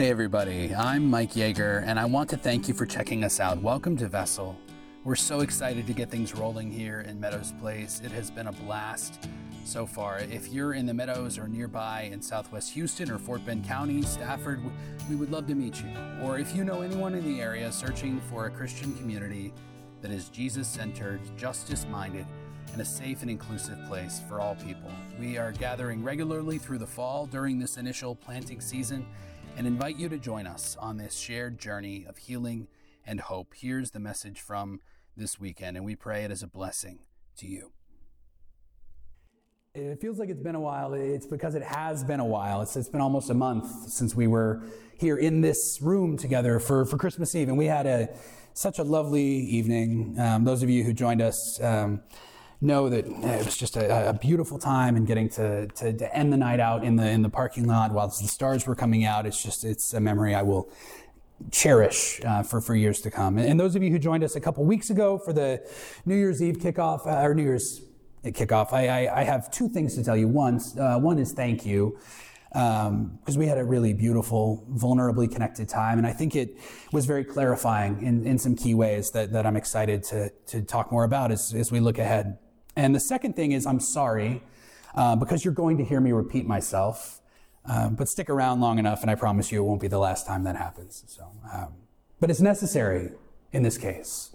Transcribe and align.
Hey, 0.00 0.08
everybody, 0.08 0.74
I'm 0.74 1.10
Mike 1.10 1.32
Yeager, 1.32 1.82
and 1.84 2.00
I 2.00 2.06
want 2.06 2.30
to 2.30 2.38
thank 2.38 2.68
you 2.68 2.72
for 2.72 2.86
checking 2.86 3.22
us 3.22 3.38
out. 3.38 3.60
Welcome 3.60 3.98
to 3.98 4.08
Vessel. 4.08 4.56
We're 5.04 5.14
so 5.14 5.40
excited 5.40 5.86
to 5.86 5.92
get 5.92 6.10
things 6.10 6.34
rolling 6.34 6.70
here 6.70 7.02
in 7.02 7.20
Meadows 7.20 7.52
Place. 7.60 8.00
It 8.02 8.10
has 8.12 8.30
been 8.30 8.46
a 8.46 8.52
blast 8.52 9.28
so 9.66 9.84
far. 9.84 10.20
If 10.20 10.48
you're 10.48 10.72
in 10.72 10.86
the 10.86 10.94
Meadows 10.94 11.36
or 11.36 11.48
nearby 11.48 12.08
in 12.10 12.22
Southwest 12.22 12.72
Houston 12.72 13.10
or 13.10 13.18
Fort 13.18 13.44
Bend 13.44 13.66
County, 13.66 14.00
Stafford, 14.00 14.62
we 15.10 15.16
would 15.16 15.30
love 15.30 15.46
to 15.48 15.54
meet 15.54 15.82
you. 15.82 15.90
Or 16.22 16.38
if 16.38 16.56
you 16.56 16.64
know 16.64 16.80
anyone 16.80 17.14
in 17.14 17.22
the 17.22 17.42
area 17.42 17.70
searching 17.70 18.22
for 18.30 18.46
a 18.46 18.50
Christian 18.50 18.94
community 18.94 19.52
that 20.00 20.10
is 20.10 20.30
Jesus 20.30 20.66
centered, 20.66 21.20
justice 21.36 21.84
minded, 21.90 22.24
and 22.72 22.80
a 22.80 22.86
safe 22.86 23.20
and 23.20 23.30
inclusive 23.30 23.78
place 23.86 24.22
for 24.30 24.40
all 24.40 24.54
people. 24.54 24.90
We 25.18 25.36
are 25.36 25.52
gathering 25.52 26.02
regularly 26.02 26.56
through 26.56 26.78
the 26.78 26.86
fall 26.86 27.26
during 27.26 27.58
this 27.58 27.76
initial 27.76 28.14
planting 28.14 28.62
season 28.62 29.06
and 29.56 29.66
invite 29.66 29.96
you 29.96 30.08
to 30.08 30.18
join 30.18 30.46
us 30.46 30.76
on 30.80 30.96
this 30.96 31.16
shared 31.16 31.58
journey 31.58 32.04
of 32.08 32.16
healing 32.18 32.68
and 33.06 33.20
hope. 33.20 33.54
Here's 33.56 33.90
the 33.90 34.00
message 34.00 34.40
from 34.40 34.80
this 35.16 35.38
weekend, 35.38 35.76
and 35.76 35.84
we 35.84 35.96
pray 35.96 36.24
it 36.24 36.30
is 36.30 36.42
a 36.42 36.46
blessing 36.46 37.00
to 37.36 37.46
you. 37.46 37.72
It 39.74 40.00
feels 40.00 40.18
like 40.18 40.28
it's 40.28 40.42
been 40.42 40.56
a 40.56 40.60
while. 40.60 40.94
It's 40.94 41.26
because 41.26 41.54
it 41.54 41.62
has 41.62 42.02
been 42.02 42.20
a 42.20 42.24
while. 42.24 42.60
It's, 42.62 42.76
it's 42.76 42.88
been 42.88 43.00
almost 43.00 43.30
a 43.30 43.34
month 43.34 43.90
since 43.90 44.14
we 44.14 44.26
were 44.26 44.62
here 44.98 45.16
in 45.16 45.40
this 45.40 45.78
room 45.80 46.16
together 46.16 46.58
for, 46.58 46.84
for 46.84 46.98
Christmas 46.98 47.34
Eve, 47.34 47.48
and 47.48 47.56
we 47.56 47.66
had 47.66 47.86
a 47.86 48.08
such 48.52 48.78
a 48.78 48.82
lovely 48.82 49.22
evening. 49.22 50.18
Um, 50.18 50.44
those 50.44 50.62
of 50.62 50.70
you 50.70 50.82
who 50.82 50.92
joined 50.92 51.22
us 51.22 51.62
um, 51.62 52.02
know 52.60 52.88
that 52.88 53.06
it 53.06 53.44
was 53.44 53.56
just 53.56 53.76
a, 53.76 54.10
a, 54.10 54.12
beautiful 54.12 54.58
time 54.58 54.94
and 54.94 55.06
getting 55.06 55.28
to, 55.30 55.66
to, 55.68 55.92
to 55.94 56.16
end 56.16 56.32
the 56.32 56.36
night 56.36 56.60
out 56.60 56.84
in 56.84 56.96
the 56.96 57.08
in 57.08 57.22
the 57.22 57.28
parking 57.30 57.66
lot 57.66 57.90
while 57.92 58.08
the 58.08 58.28
stars 58.28 58.66
were 58.66 58.74
coming 58.74 59.04
out. 59.04 59.24
It's 59.24 59.42
just 59.42 59.64
it's 59.64 59.94
a 59.94 60.00
memory 60.00 60.34
I 60.34 60.42
will 60.42 60.70
cherish 61.50 62.20
uh, 62.24 62.42
for, 62.42 62.60
for 62.60 62.74
years 62.74 63.00
to 63.00 63.10
come. 63.10 63.38
And, 63.38 63.58
those 63.58 63.74
of 63.74 63.82
you 63.82 63.90
who 63.90 63.98
joined 63.98 64.24
us 64.24 64.36
a 64.36 64.40
couple 64.40 64.64
weeks 64.64 64.90
ago 64.90 65.18
for 65.18 65.32
the 65.32 65.66
New 66.04 66.16
Year's 66.16 66.42
Eve 66.42 66.56
kickoff, 66.56 67.06
uh, 67.06 67.26
or 67.26 67.34
New 67.34 67.42
Year's 67.42 67.82
kickoff, 68.24 68.72
I, 68.72 68.88
I, 68.88 69.20
I, 69.20 69.24
have 69.24 69.50
two 69.50 69.68
things 69.68 69.94
to 69.94 70.04
tell 70.04 70.16
you. 70.16 70.28
One, 70.28 70.60
uh, 70.78 70.98
one 70.98 71.18
is 71.18 71.32
thank 71.32 71.64
you. 71.64 71.98
Because 72.52 72.88
um, 72.88 73.36
we 73.36 73.46
had 73.46 73.58
a 73.58 73.64
really 73.64 73.94
beautiful, 73.94 74.66
vulnerably 74.72 75.30
connected 75.30 75.68
time. 75.68 75.98
And 75.98 76.06
I 76.06 76.12
think 76.12 76.34
it 76.34 76.58
was 76.90 77.06
very 77.06 77.22
clarifying 77.22 78.02
in, 78.02 78.26
in 78.26 78.38
some 78.38 78.56
key 78.56 78.74
ways 78.74 79.12
that, 79.12 79.32
that 79.32 79.46
I'm 79.46 79.56
excited 79.56 80.02
to, 80.04 80.30
to 80.46 80.62
talk 80.62 80.90
more 80.90 81.04
about 81.04 81.30
as, 81.30 81.54
as 81.54 81.70
we 81.70 81.78
look 81.78 81.98
ahead. 81.98 82.38
And 82.76 82.94
the 82.94 83.00
second 83.00 83.34
thing 83.34 83.52
is, 83.52 83.66
I'm 83.66 83.80
sorry 83.80 84.42
uh, 84.94 85.16
because 85.16 85.44
you're 85.44 85.54
going 85.54 85.78
to 85.78 85.84
hear 85.84 86.00
me 86.00 86.12
repeat 86.12 86.46
myself. 86.46 87.20
Um, 87.66 87.94
but 87.94 88.08
stick 88.08 88.30
around 88.30 88.60
long 88.60 88.78
enough, 88.78 89.02
and 89.02 89.10
I 89.10 89.14
promise 89.14 89.52
you 89.52 89.62
it 89.62 89.66
won't 89.66 89.82
be 89.82 89.88
the 89.88 89.98
last 89.98 90.26
time 90.26 90.44
that 90.44 90.56
happens. 90.56 91.04
So, 91.06 91.30
um, 91.52 91.74
but 92.18 92.30
it's 92.30 92.40
necessary 92.40 93.10
in 93.52 93.62
this 93.62 93.76
case 93.76 94.34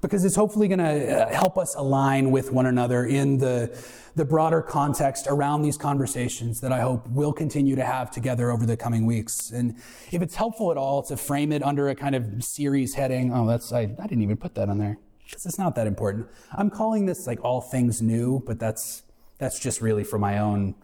because 0.00 0.24
it's 0.24 0.34
hopefully 0.34 0.68
going 0.68 0.80
to 0.80 1.26
uh, 1.26 1.32
help 1.32 1.56
us 1.56 1.74
align 1.76 2.30
with 2.30 2.52
one 2.52 2.66
another 2.66 3.04
in 3.04 3.38
the, 3.38 3.76
the 4.14 4.24
broader 4.24 4.62
context 4.62 5.26
around 5.28 5.62
these 5.62 5.76
conversations 5.76 6.60
that 6.60 6.72
I 6.72 6.80
hope 6.80 7.06
we'll 7.08 7.32
continue 7.32 7.76
to 7.76 7.84
have 7.84 8.10
together 8.10 8.50
over 8.50 8.66
the 8.66 8.76
coming 8.76 9.06
weeks. 9.06 9.52
And 9.52 9.76
if 10.10 10.20
it's 10.20 10.34
helpful 10.34 10.70
at 10.70 10.76
all 10.76 11.02
to 11.04 11.16
frame 11.16 11.52
it 11.52 11.62
under 11.62 11.88
a 11.88 11.94
kind 11.94 12.14
of 12.14 12.42
series 12.42 12.94
heading, 12.94 13.32
oh, 13.32 13.46
that's, 13.46 13.72
I, 13.72 13.82
I 13.82 14.06
didn't 14.06 14.22
even 14.22 14.36
put 14.36 14.54
that 14.56 14.68
on 14.68 14.78
there 14.78 14.98
because 15.28 15.46
it's 15.46 15.58
not 15.58 15.74
that 15.74 15.86
important. 15.86 16.28
I'm 16.52 16.70
calling 16.70 17.06
this 17.06 17.26
like 17.26 17.44
all 17.44 17.60
things 17.60 18.00
new, 18.02 18.42
but 18.46 18.58
that's, 18.58 19.02
that's 19.38 19.58
just 19.58 19.80
really 19.80 20.04
for 20.04 20.18
my 20.18 20.38
own 20.38 20.74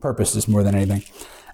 purposes 0.00 0.48
more 0.48 0.62
than 0.62 0.74
anything. 0.74 1.02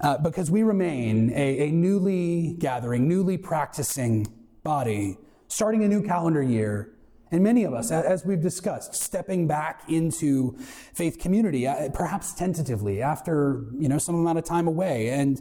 Uh, 0.00 0.18
because 0.18 0.50
we 0.50 0.62
remain 0.62 1.30
a, 1.30 1.68
a 1.68 1.70
newly 1.70 2.54
gathering, 2.58 3.08
newly 3.08 3.38
practicing 3.38 4.26
body, 4.62 5.16
starting 5.48 5.84
a 5.84 5.88
new 5.88 6.02
calendar 6.02 6.42
year 6.42 6.96
and 7.32 7.42
many 7.42 7.64
of 7.64 7.74
us, 7.74 7.90
as 7.90 8.24
we've 8.24 8.40
discussed, 8.40 8.94
stepping 8.94 9.48
back 9.48 9.82
into 9.88 10.56
faith 10.94 11.18
community, 11.18 11.66
uh, 11.66 11.88
perhaps 11.90 12.32
tentatively 12.32 13.02
after 13.02 13.64
you 13.76 13.88
know 13.88 13.98
some 13.98 14.14
amount 14.14 14.38
of 14.38 14.44
time 14.44 14.68
away, 14.68 15.10
and 15.10 15.40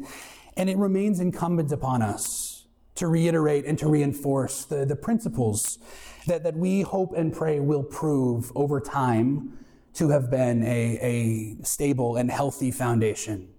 and 0.58 0.70
it 0.70 0.78
remains 0.78 1.20
incumbent 1.20 1.72
upon 1.72 2.02
us 2.02 2.66
to 2.96 3.08
reiterate 3.08 3.66
and 3.66 3.78
to 3.78 3.88
reinforce 3.88 4.66
the, 4.66 4.86
the 4.86 4.96
principles 4.96 5.78
that, 6.28 6.44
that 6.44 6.56
we 6.56 6.82
hope 6.82 7.14
and 7.16 7.34
pray 7.34 7.60
will 7.60 7.84
prove 7.84 8.52
over 8.56 8.80
time 8.80 9.58
to 9.94 10.10
have 10.10 10.30
been 10.30 10.64
a, 10.64 11.00
a 11.02 11.64
stable 11.64 12.18
and 12.18 12.30
healthy 12.30 12.72
foundation. 12.72 13.50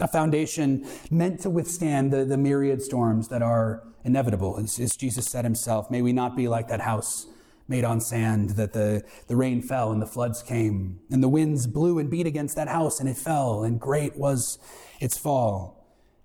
A 0.00 0.08
foundation 0.08 0.86
meant 1.10 1.40
to 1.40 1.50
withstand 1.50 2.12
the, 2.12 2.24
the 2.24 2.36
myriad 2.36 2.82
storms 2.82 3.28
that 3.28 3.42
are 3.42 3.82
inevitable. 4.04 4.58
As, 4.58 4.78
as 4.78 4.96
Jesus 4.96 5.26
said 5.26 5.44
himself, 5.44 5.90
may 5.90 6.02
we 6.02 6.12
not 6.12 6.36
be 6.36 6.46
like 6.46 6.68
that 6.68 6.80
house 6.80 7.26
made 7.66 7.84
on 7.84 8.00
sand, 8.00 8.50
that 8.50 8.72
the, 8.72 9.02
the 9.26 9.36
rain 9.36 9.60
fell 9.60 9.92
and 9.92 10.00
the 10.00 10.06
floods 10.06 10.42
came, 10.42 11.00
and 11.10 11.22
the 11.22 11.28
winds 11.28 11.66
blew 11.66 11.98
and 11.98 12.10
beat 12.10 12.26
against 12.26 12.56
that 12.56 12.68
house, 12.68 12.98
and 12.98 13.08
it 13.08 13.16
fell, 13.16 13.62
and 13.62 13.78
great 13.78 14.16
was 14.16 14.58
its 15.00 15.18
fall. 15.18 15.77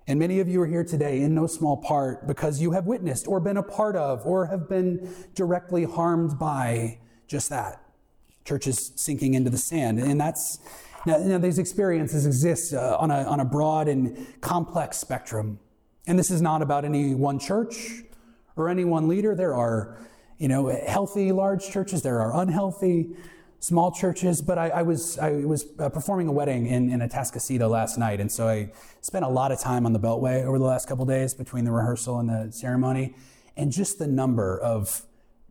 And 0.07 0.19
many 0.19 0.39
of 0.39 0.49
you 0.49 0.61
are 0.61 0.67
here 0.67 0.83
today 0.83 1.21
in 1.21 1.33
no 1.33 1.47
small 1.47 1.77
part 1.77 2.27
because 2.27 2.61
you 2.61 2.71
have 2.71 2.85
witnessed 2.85 3.27
or 3.27 3.39
been 3.39 3.57
a 3.57 3.63
part 3.63 3.95
of 3.95 4.25
or 4.25 4.47
have 4.47 4.67
been 4.67 5.13
directly 5.33 5.85
harmed 5.85 6.37
by 6.37 6.99
just 7.27 7.49
that 7.49 7.81
churches 8.43 8.91
sinking 8.95 9.33
into 9.33 9.49
the 9.49 9.57
sand. 9.57 9.99
And 9.99 10.19
that's, 10.19 10.59
now, 11.05 11.17
now 11.17 11.37
these 11.37 11.57
experiences 11.57 12.25
exist 12.25 12.73
uh, 12.73 12.97
on, 12.99 13.11
a, 13.11 13.23
on 13.23 13.39
a 13.39 13.45
broad 13.45 13.87
and 13.87 14.41
complex 14.41 14.97
spectrum. 14.97 15.59
And 16.05 16.19
this 16.19 16.29
is 16.29 16.41
not 16.41 16.61
about 16.61 16.83
any 16.83 17.15
one 17.15 17.39
church 17.39 18.03
or 18.57 18.67
any 18.67 18.83
one 18.83 19.07
leader. 19.07 19.35
There 19.35 19.55
are, 19.55 19.97
you 20.37 20.49
know, 20.49 20.67
healthy 20.85 21.31
large 21.31 21.69
churches. 21.69 22.01
There 22.01 22.19
are 22.19 22.41
unhealthy 22.41 23.15
small 23.63 23.91
churches. 23.91 24.41
But 24.41 24.57
I, 24.57 24.69
I 24.69 24.81
was, 24.81 25.17
I 25.17 25.45
was 25.45 25.65
uh, 25.79 25.89
performing 25.89 26.27
a 26.27 26.31
wedding 26.31 26.67
in, 26.67 26.91
in 26.91 26.99
Atascocita 26.99 27.69
last 27.69 27.97
night. 27.97 28.19
And 28.19 28.31
so 28.31 28.47
I 28.47 28.71
spent 29.01 29.23
a 29.23 29.29
lot 29.29 29.51
of 29.51 29.59
time 29.59 29.85
on 29.85 29.93
the 29.93 29.99
Beltway 29.99 30.43
over 30.43 30.59
the 30.59 30.65
last 30.65 30.87
couple 30.87 31.05
days 31.05 31.33
between 31.33 31.63
the 31.63 31.71
rehearsal 31.71 32.19
and 32.19 32.29
the 32.29 32.51
ceremony. 32.51 33.15
And 33.55 33.71
just 33.71 33.99
the 33.99 34.07
number 34.07 34.59
of 34.59 35.03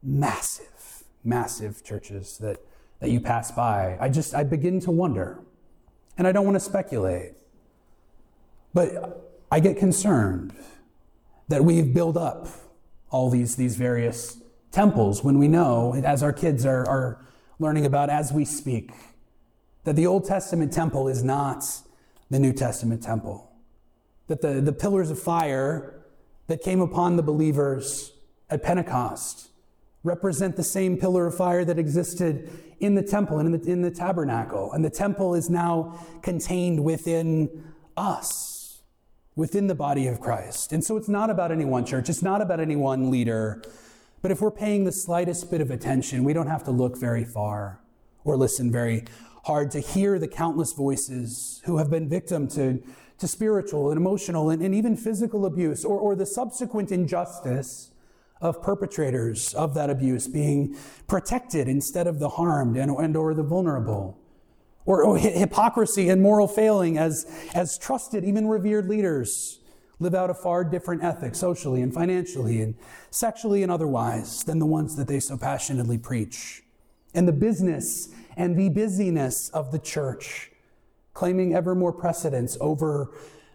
massive, 0.03 1.05
massive 1.25 1.83
churches 1.85 2.39
that 2.39 2.59
that 3.03 3.11
you 3.11 3.21
pass 3.21 3.51
by. 3.51 3.99
I 4.01 4.09
just, 4.09 4.33
I 4.33 4.45
begin 4.45 4.79
to 4.81 4.93
wonder. 4.93 5.41
And 6.17 6.27
I 6.27 6.31
don't 6.31 6.45
want 6.45 6.55
to 6.55 6.61
speculate. 6.61 7.33
But 8.73 9.43
I 9.51 9.59
get 9.59 9.77
concerned 9.77 10.55
that 11.49 11.65
we've 11.65 11.93
built 11.93 12.17
up 12.17 12.47
all 13.11 13.29
these, 13.29 13.57
these 13.57 13.75
various 13.75 14.39
temples 14.71 15.25
when 15.25 15.39
we 15.41 15.49
know, 15.49 15.95
as 15.95 16.23
our 16.23 16.33
kids 16.33 16.65
are, 16.65 16.89
are 16.89 17.27
learning 17.63 17.87
about 17.87 18.11
as 18.11 18.33
we 18.33 18.45
speak, 18.45 18.93
that 19.85 19.97
the 19.97 20.07
Old 20.07 20.27
Testament 20.27 20.73
temple 20.73 21.09
is 21.09 21.25
not 21.25 21.65
the 22.31 22.39
New 22.39 22.53
Testament 22.53 23.03
temple. 23.03 23.51
That 24.27 24.43
the, 24.43 24.61
the 24.61 24.73
pillars 24.73 25.11
of 25.11 25.19
fire 25.19 26.03
that 26.49 26.63
came 26.63 26.81
upon 26.81 27.17
the 27.17 27.23
believers 27.23 28.13
at 28.51 28.63
Pentecost 28.63 29.49
represent 30.05 30.57
the 30.57 30.65
same 30.65 30.97
pillar 30.97 31.27
of 31.27 31.37
fire 31.37 31.65
that 31.65 31.79
existed 31.79 32.51
in 32.81 32.95
the 32.95 33.03
temple 33.03 33.39
and 33.39 33.55
in 33.55 33.61
the, 33.61 33.71
in 33.71 33.83
the 33.83 33.91
tabernacle. 33.91 34.73
And 34.73 34.85
the 34.85 34.91
temple 34.91 35.35
is 35.35 35.49
now 35.49 35.99
contained 36.23 36.83
within 36.83 37.73
us, 37.97 38.83
within 39.37 39.69
the 39.69 39.75
body 39.75 40.09
of 40.09 40.21
Christ. 40.21 40.73
And 40.73 40.83
so 40.85 40.97
it's 40.97 41.09
not 41.09 41.31
about 41.31 41.53
any 41.53 41.65
one 41.65 41.85
church, 41.85 42.09
it's 42.09 42.23
not 42.23 42.43
about 42.43 42.61
any 42.61 42.77
one 42.77 43.11
leader. 43.11 43.63
But 44.23 44.31
if 44.31 44.41
we're 44.41 44.53
paying 44.53 44.85
the 44.85 44.93
slightest 44.93 45.51
bit 45.51 45.61
of 45.61 45.73
attention, 45.73 46.23
we 46.23 46.33
don't 46.33 46.47
have 46.47 46.63
to 46.65 46.71
look 46.71 46.97
very 46.97 47.25
far 47.25 47.81
or 48.25 48.37
listen 48.37 48.71
very 48.71 49.05
hard 49.45 49.73
to 49.73 49.81
hear 49.81 50.21
the 50.21 50.29
countless 50.29 50.73
voices 50.73 51.61
who 51.65 51.79
have 51.79 51.91
been 51.91 52.09
victim 52.09 52.47
to, 52.47 52.81
to 53.19 53.27
spiritual 53.27 53.91
and 53.91 53.99
emotional 53.99 54.51
and, 54.51 54.63
and 54.63 54.73
even 54.73 54.97
physical 54.97 55.45
abuse 55.45 55.85
or, 55.85 55.99
or 55.99 56.15
the 56.15 56.25
subsequent 56.25 56.93
injustice 56.93 57.91
of 58.41 58.63
perpetrators 58.63 59.55
of 59.55 59.75
that 59.75 59.91
abuse 59.91 60.29
being 60.29 60.77
protected 61.09 61.69
instead 61.69 62.07
of 62.07 62.21
the 62.21 62.29
harmed 62.29 62.77
and, 62.77 62.93
and 62.93 63.17
or 63.17 63.35
the 63.35 63.43
vulnerable. 63.43 64.19
Or, 64.85 65.05
or 65.05 65.19
hypocrisy 65.19 66.09
and 66.09 66.23
moral 66.23 66.49
failing 66.49 66.99
as, 66.99 67.25
as 67.55 67.79
trusted, 67.79 68.25
even 68.25 68.49
revered 68.49 68.89
leaders 68.89 69.62
live 70.03 70.15
out 70.15 70.31
a 70.31 70.35
far 70.35 70.65
different 70.65 71.03
ethic 71.03 71.35
socially 71.35 71.81
and 71.81 71.95
financially 71.95 72.61
and 72.61 72.75
sexually 73.11 73.63
and 73.63 73.73
otherwise 73.73 74.45
than 74.45 74.59
the 74.59 74.67
ones 74.67 74.97
that 74.97 75.09
they 75.09 75.21
so 75.21 75.37
passionately 75.37 75.99
preach. 75.99 76.63
And 77.15 77.27
the 77.27 77.33
business 77.33 78.09
and 78.37 78.57
the 78.57 78.69
busyness 78.69 79.49
of 79.51 79.73
the 79.73 79.79
church 79.79 80.51
claiming 81.15 81.55
ever 81.55 81.75
more 81.75 81.93
precedence 81.93 82.57
over 82.61 83.13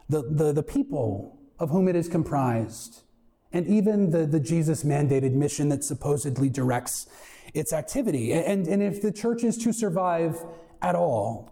the, 0.10 0.22
the, 0.22 0.54
the 0.54 0.64
people 0.64 1.38
of 1.60 1.70
whom 1.70 1.88
it 1.88 1.96
is 1.96 2.08
comprised 2.08 3.02
and 3.52 3.66
even 3.68 4.12
the, 4.12 4.26
the 4.26 4.40
Jesus 4.40 4.84
mandated 4.84 5.34
mission 5.34 5.70
that 5.70 5.84
supposedly 5.84 6.50
directs 6.50 7.08
its 7.54 7.74
activity. 7.74 8.34
And, 8.34 8.68
and 8.68 8.84
if 8.84 9.02
the 9.02 9.12
church 9.12 9.44
is 9.44 9.58
to 9.60 9.74
survive 9.74 10.44
at 10.82 10.96
all, 10.96 11.52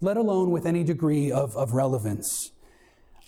let 0.00 0.16
alone 0.16 0.50
with 0.50 0.66
any 0.66 0.84
degree 0.84 1.32
of, 1.32 1.56
of 1.56 1.72
relevance, 1.72 2.52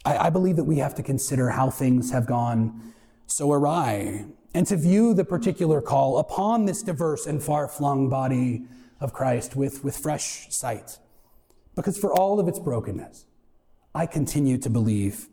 I, 0.04 0.26
I 0.26 0.30
believe 0.30 0.56
that 0.56 0.64
we 0.64 0.78
have 0.78 0.94
to 0.96 1.02
consider 1.02 1.50
how 1.50 1.70
things 1.70 2.10
have 2.12 2.26
gone 2.26 2.94
so 3.26 3.52
awry 3.52 4.26
and 4.54 4.66
to 4.66 4.76
view 4.76 5.14
the 5.14 5.24
particular 5.24 5.80
call 5.80 6.18
upon 6.18 6.66
this 6.66 6.82
diverse 6.82 7.26
and 7.26 7.42
far 7.42 7.66
flung 7.66 8.08
body 8.08 8.64
of 9.00 9.12
Christ 9.12 9.56
with, 9.56 9.82
with 9.82 9.96
fresh 9.96 10.46
sight. 10.50 10.98
Because 11.74 11.98
for 11.98 12.12
all 12.12 12.38
of 12.38 12.46
its 12.46 12.58
brokenness, 12.58 13.26
I 13.94 14.06
continue 14.06 14.58
to 14.58 14.70
believe 14.70 15.28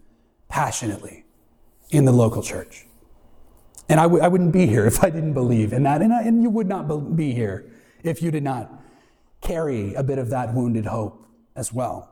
passionately 0.50 1.26
in 1.92 2.06
the 2.06 2.12
local 2.12 2.42
church. 2.42 2.88
And 3.88 4.00
I 4.00 4.04
w- 4.04 4.24
I 4.24 4.28
wouldn't 4.28 4.54
be 4.54 4.66
here 4.66 4.86
if 4.88 5.04
I 5.04 5.10
didn't 5.10 5.34
believe 5.34 5.74
in 5.74 5.84
that. 5.84 6.02
And, 6.02 6.14
I, 6.14 6.24
and 6.24 6.42
you 6.42 6.50
would 6.50 6.68
not 6.68 7.16
be 7.16 7.34
here 7.34 7.72
if 8.04 8.22
you 8.22 8.32
did 8.32 8.44
not 8.44 8.72
carry 9.42 9.94
a 9.94 10.04
bit 10.04 10.18
of 10.18 10.30
that 10.30 10.54
wounded 10.54 10.86
hope 10.86 11.28
as 11.56 11.72
well. 11.72 12.10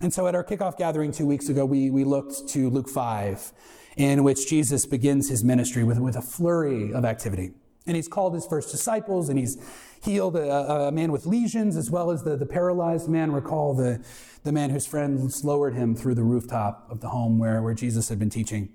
And 0.00 0.12
so 0.12 0.26
at 0.26 0.34
our 0.34 0.44
kickoff 0.44 0.76
gathering 0.76 1.10
two 1.10 1.26
weeks 1.26 1.48
ago, 1.48 1.64
we, 1.64 1.90
we 1.90 2.04
looked 2.04 2.48
to 2.48 2.68
Luke 2.68 2.88
5, 2.88 3.52
in 3.96 4.24
which 4.24 4.46
Jesus 4.46 4.84
begins 4.84 5.30
his 5.30 5.42
ministry 5.42 5.84
with, 5.84 5.98
with 5.98 6.16
a 6.16 6.22
flurry 6.22 6.92
of 6.92 7.06
activity. 7.06 7.52
And 7.86 7.96
he's 7.96 8.08
called 8.08 8.34
his 8.34 8.44
first 8.44 8.70
disciples, 8.70 9.30
and 9.30 9.38
he's 9.38 9.56
healed 10.02 10.36
a, 10.36 10.88
a 10.88 10.92
man 10.92 11.12
with 11.12 11.24
lesions, 11.24 11.76
as 11.76 11.90
well 11.90 12.10
as 12.10 12.24
the, 12.24 12.36
the 12.36 12.44
paralyzed 12.44 13.08
man. 13.08 13.32
Recall 13.32 13.74
the, 13.74 14.04
the 14.44 14.52
man 14.52 14.68
whose 14.68 14.86
friends 14.86 15.44
lowered 15.44 15.74
him 15.74 15.94
through 15.94 16.16
the 16.16 16.24
rooftop 16.24 16.86
of 16.90 17.00
the 17.00 17.08
home 17.08 17.38
where, 17.38 17.62
where 17.62 17.74
Jesus 17.74 18.10
had 18.10 18.18
been 18.18 18.30
teaching. 18.30 18.68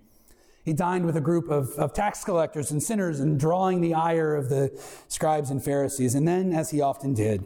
He 0.63 0.74
dined 0.74 1.06
with 1.06 1.17
a 1.17 1.21
group 1.21 1.50
of, 1.50 1.71
of 1.71 1.94
tax 1.94 2.24
collectors 2.24 2.71
and 2.71 2.81
sinners 2.81 3.19
and 3.19 3.39
drawing 3.39 3.81
the 3.81 3.94
ire 3.94 4.35
of 4.35 4.50
the 4.50 4.71
scribes 5.07 5.51
and 5.51 5.63
Pharisees. 5.63 6.15
And 6.15 6.27
then, 6.27 6.51
as 6.51 6.71
he 6.71 6.81
often 6.81 7.13
did, 7.13 7.45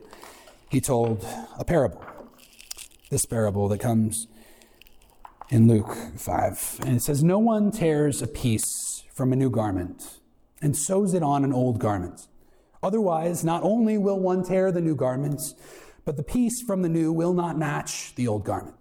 he 0.70 0.80
told 0.80 1.26
a 1.58 1.66
parable 1.66 2.06
this 3.16 3.24
parable 3.24 3.70
that 3.70 3.80
comes 3.80 4.28
in 5.50 5.70
Luke 5.70 5.96
5. 6.18 6.80
And 6.82 6.98
it 6.98 7.02
says, 7.02 7.24
No 7.24 7.40
one 7.40 7.72
tears 7.72 8.22
a 8.22 8.28
piece 8.28 9.06
from 9.14 9.32
a 9.32 9.38
new 9.38 9.50
garment 9.50 10.20
and 10.62 10.76
sews 10.76 11.14
it 11.14 11.24
on 11.24 11.46
an 11.46 11.54
old 11.54 11.80
garment. 11.80 12.28
Otherwise, 12.84 13.42
not 13.42 13.64
only 13.64 13.98
will 13.98 14.20
one 14.20 14.44
tear 14.44 14.70
the 14.70 14.82
new 14.82 14.96
garments, 14.96 15.56
but 16.04 16.18
the 16.18 16.24
piece 16.24 16.62
from 16.62 16.82
the 16.82 16.90
new 16.90 17.14
will 17.14 17.32
not 17.32 17.58
match 17.58 18.14
the 18.16 18.28
old 18.28 18.44
garment. 18.44 18.76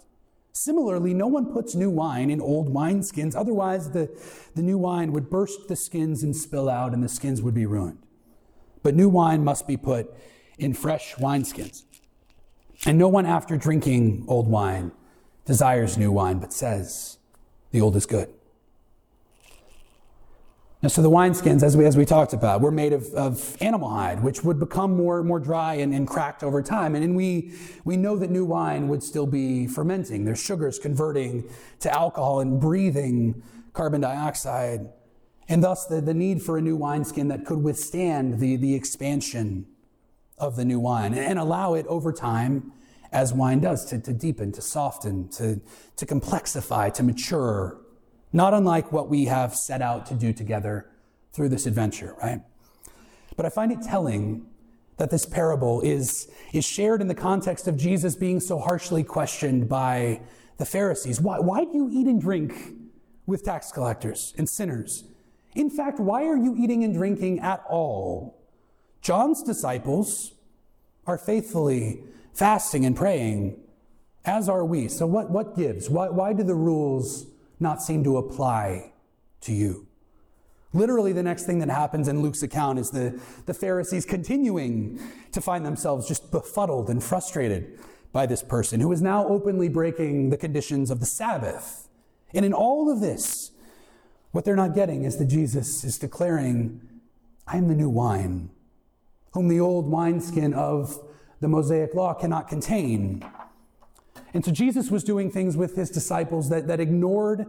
Similarly, 0.51 1.15
no 1.15 1.29
one 1.29 1.53
puts 1.53 1.77
new 1.77 1.91
wine 1.91 2.29
in 2.29 2.41
old 2.41 2.75
wineskins, 2.75 3.37
otherwise, 3.37 3.93
the, 3.93 4.11
the 4.57 4.63
new 4.63 4.79
wine 4.79 5.13
would 5.13 5.31
burst 5.31 5.69
the 5.69 5.77
skins 5.77 6.25
and 6.25 6.35
spill 6.35 6.69
out, 6.69 6.93
and 6.93 7.05
the 7.05 7.09
skins 7.09 7.41
would 7.41 7.55
be 7.55 7.67
ruined. 7.67 8.03
But 8.83 8.97
new 8.97 9.09
wine 9.09 9.45
must 9.45 9.69
be 9.69 9.77
put 9.77 10.13
in 10.59 10.75
fresh 10.75 11.15
wineskins. 11.15 11.85
And 12.87 12.99
no 12.99 13.09
one, 13.09 13.26
after 13.26 13.56
drinking 13.56 14.25
old 14.29 14.49
wine, 14.49 14.93
desires 15.44 15.97
new 15.97 16.12
wine, 16.12 16.38
but 16.38 16.53
says, 16.53 17.19
The 17.71 17.81
old 17.81 17.97
is 17.97 18.06
good. 18.06 18.32
Now, 20.85 20.88
so 20.88 21.00
the 21.00 21.11
wineskins, 21.11 21.62
as 21.62 21.79
we, 21.79 21.87
as 21.87 21.97
we 21.97 22.05
talked 22.05 22.35
about, 22.35 22.61
were 22.61 22.71
made 22.71 22.93
of, 22.93 23.06
of 23.15 23.56
animal 23.62 23.88
hide, 23.88 24.23
which 24.23 24.44
would 24.44 24.61
become 24.61 24.94
more, 24.94 25.23
more 25.23 25.41
dry 25.41 25.76
and, 25.76 25.94
and 25.94 26.06
cracked 26.06 26.44
over 26.44 26.61
time. 26.61 26.94
And, 26.94 27.17
we, 27.17 27.55
we 27.87 27.97
know 27.97 28.17
that 28.17 28.29
new 28.29 28.44
wine 28.44 28.88
would 28.88 29.03
still 29.03 29.26
be 29.26 29.67
fermenting. 29.67 30.26
There's 30.26 30.43
sugars 30.43 30.79
converting 30.79 31.49
to 31.81 31.91
alcohol 31.91 32.41
and 32.41 32.61
breathing 32.61 33.43
carbon 33.73 34.03
dioxide. 34.03 34.91
And 35.49 35.65
thus, 35.65 35.87
the, 35.87 36.03
the 36.03 36.12
need 36.12 36.43
for 36.43 36.59
a 36.59 36.61
new 36.61 36.76
wineskin 36.76 37.29
that 37.29 37.47
could 37.47 37.62
withstand 37.62 38.38
the, 38.38 38.56
the 38.56 38.75
expansion 38.75 39.65
of 40.39 40.57
the 40.57 40.65
new 40.65 40.81
wine 40.81 41.15
and 41.15 41.39
allow 41.39 41.75
it 41.75 41.87
over 41.87 42.13
time, 42.13 42.73
as 43.13 43.33
wine 43.33 43.61
does, 43.61 43.85
to, 43.87 43.99
to 44.01 44.13
deepen, 44.13 44.53
to 44.53 44.61
soften, 44.61 45.29
to, 45.29 45.61
to 45.97 46.07
complexify, 46.07 46.93
to 46.93 47.03
mature, 47.03 47.81
not 48.33 48.53
unlike 48.53 48.93
what 48.93 49.09
we 49.09 49.27
have 49.27 49.55
set 49.55 49.81
out 49.81 50.07
to 50.07 50.15
do 50.15 50.33
together 50.33 50.91
through 51.33 51.49
this 51.49 51.67
adventure, 51.67 52.17
right? 52.23 52.41
But 53.37 53.47
I 53.47 53.49
find 53.49 53.73
it 53.73 53.83
telling 53.83 54.47
that 54.97 55.11
this 55.11 55.27
parable 55.27 55.81
is, 55.81 56.29
is 56.53 56.65
shared 56.65 57.01
in 57.01 57.09
the 57.09 57.15
context 57.15 57.67
of 57.67 57.77
Jesus 57.77 58.15
being 58.15 58.41
so 58.41 58.59
harshly 58.59 59.03
questioned 59.03 59.69
by 59.69 60.21
the 60.59 60.65
Pharisees. 60.65 61.21
Why, 61.21 61.39
why 61.39 61.65
do 61.65 61.71
you 61.75 61.89
eat 61.93 62.07
and 62.07 62.21
drink 62.21 62.55
with 63.27 63.45
tax 63.45 63.73
collectors 63.73 64.35
and 64.39 64.49
sinners? 64.49 65.05
In 65.55 65.71
fact, 65.71 65.99
why 65.99 66.25
are 66.27 66.37
you 66.37 66.55
eating 66.57 66.85
and 66.85 66.95
drinking 66.95 67.41
at 67.41 67.63
all? 67.69 68.44
John's 69.05 69.43
disciples 69.43 70.33
are 71.06 71.19
faithfully 71.19 72.03
fasting 72.33 72.87
and 72.87 72.97
praying, 72.97 73.61
as 74.25 74.49
are 74.49 74.65
we. 74.65 74.89
So, 74.89 75.06
what, 75.06 75.31
what 75.31 75.55
gives? 75.55 75.91
Why, 75.91 76.09
why 76.09 76.33
do 76.33 76.43
the 76.43 76.55
rules 76.55 77.27
not 77.61 77.83
seem 77.83 78.03
to 78.05 78.17
apply 78.17 78.93
to 79.43 79.53
you? 79.53 79.87
Literally, 80.73 81.12
the 81.12 81.23
next 81.23 81.45
thing 81.45 81.59
that 81.59 81.69
happens 81.69 82.09
in 82.09 82.23
Luke's 82.23 82.43
account 82.43 82.79
is 82.79 82.91
the, 82.91 83.21
the 83.45 83.53
Pharisees 83.53 84.06
continuing 84.06 84.99
to 85.33 85.43
find 85.43 85.67
themselves 85.67 86.09
just 86.09 86.33
befuddled 86.33 86.89
and 86.89 87.05
frustrated 87.05 87.79
by 88.11 88.25
this 88.25 88.43
person 88.43 88.81
who 88.81 88.91
is 88.91 89.03
now 89.03 89.29
openly 89.29 89.69
breaking 89.69 90.31
the 90.31 90.37
conditions 90.39 90.91
of 90.91 91.00
the 91.00 91.07
Sabbath. 91.07 91.89
And 92.33 92.45
in 92.45 92.55
all 92.55 92.91
of 92.91 93.00
this, 93.00 93.50
what 94.33 94.47
they're 94.47 94.57
not 94.57 94.75
getting 94.75 95.05
is 95.05 95.19
that 95.19 95.27
Jesus 95.27 95.85
is 95.85 95.99
declaring, 95.99 96.81
I 97.47 97.59
am 97.59 97.69
the 97.69 97.75
new 97.75 97.91
wine 97.91 98.49
whom 99.35 99.49
the 99.49 99.61
old 99.61 99.91
wineskin 99.91 100.55
of 100.55 100.99
the 101.41 101.49
Mosaic 101.49 101.93
law 101.95 102.15
cannot 102.15 102.49
contain. 102.49 103.23
And 104.33 104.45
so 104.45 104.51
Jesus 104.51 104.91
was 104.91 105.05
doing 105.05 105.31
things 105.31 105.57
with 105.57 105.77
his 105.77 105.91
disciples 105.91 106.49
that, 106.49 106.69
that 106.69 106.81
ignored 106.81 107.47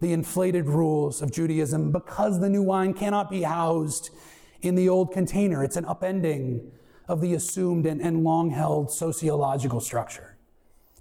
the 0.00 0.12
inflated 0.12 0.66
rules 0.66 1.20
of 1.20 1.32
Judaism 1.32 1.92
because 1.92 2.40
the 2.40 2.48
new 2.48 2.62
wine 2.62 2.94
cannot 2.94 3.30
be 3.30 3.42
housed 3.42 4.10
in 4.62 4.76
the 4.76 4.88
old 4.88 5.12
container. 5.12 5.62
It's 5.62 5.76
an 5.76 5.84
upending 5.84 6.70
of 7.08 7.20
the 7.20 7.34
assumed 7.34 7.84
and, 7.84 8.00
and 8.00 8.24
long 8.24 8.50
held 8.50 8.90
sociological 8.90 9.80
structure. 9.80 10.36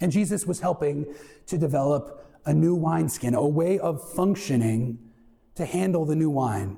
And 0.02 0.12
Jesus 0.12 0.46
was 0.46 0.60
helping 0.60 1.14
to 1.46 1.58
develop 1.58 2.28
a 2.46 2.54
new 2.54 2.76
wineskin, 2.76 3.36
a 3.36 3.48
way 3.48 3.80
of 3.80 4.04
functioning 4.14 5.00
to 5.56 5.66
handle 5.66 6.06
the 6.06 6.16
new 6.16 6.30
wine 6.30 6.78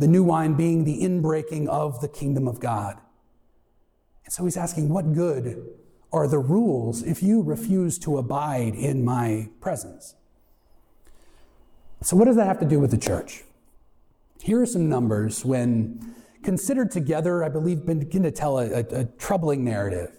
the 0.00 0.08
new 0.08 0.24
wine 0.24 0.54
being 0.54 0.84
the 0.84 1.02
inbreaking 1.02 1.68
of 1.68 2.00
the 2.00 2.08
kingdom 2.08 2.48
of 2.48 2.58
God. 2.58 2.98
And 4.24 4.32
so 4.32 4.44
he's 4.44 4.56
asking, 4.56 4.88
What 4.88 5.12
good 5.12 5.62
are 6.10 6.26
the 6.26 6.38
rules 6.38 7.02
if 7.02 7.22
you 7.22 7.42
refuse 7.42 7.98
to 8.00 8.16
abide 8.16 8.74
in 8.74 9.04
my 9.04 9.50
presence? 9.60 10.14
So, 12.02 12.16
what 12.16 12.24
does 12.24 12.36
that 12.36 12.46
have 12.46 12.58
to 12.60 12.66
do 12.66 12.80
with 12.80 12.90
the 12.90 12.98
church? 12.98 13.44
Here 14.42 14.62
are 14.62 14.66
some 14.66 14.88
numbers 14.88 15.44
when 15.44 16.14
considered 16.42 16.90
together, 16.90 17.44
I 17.44 17.50
believe, 17.50 17.84
begin 17.84 18.22
to 18.22 18.30
tell 18.30 18.58
a, 18.58 18.70
a, 18.70 18.84
a 19.00 19.04
troubling 19.04 19.64
narrative. 19.64 20.18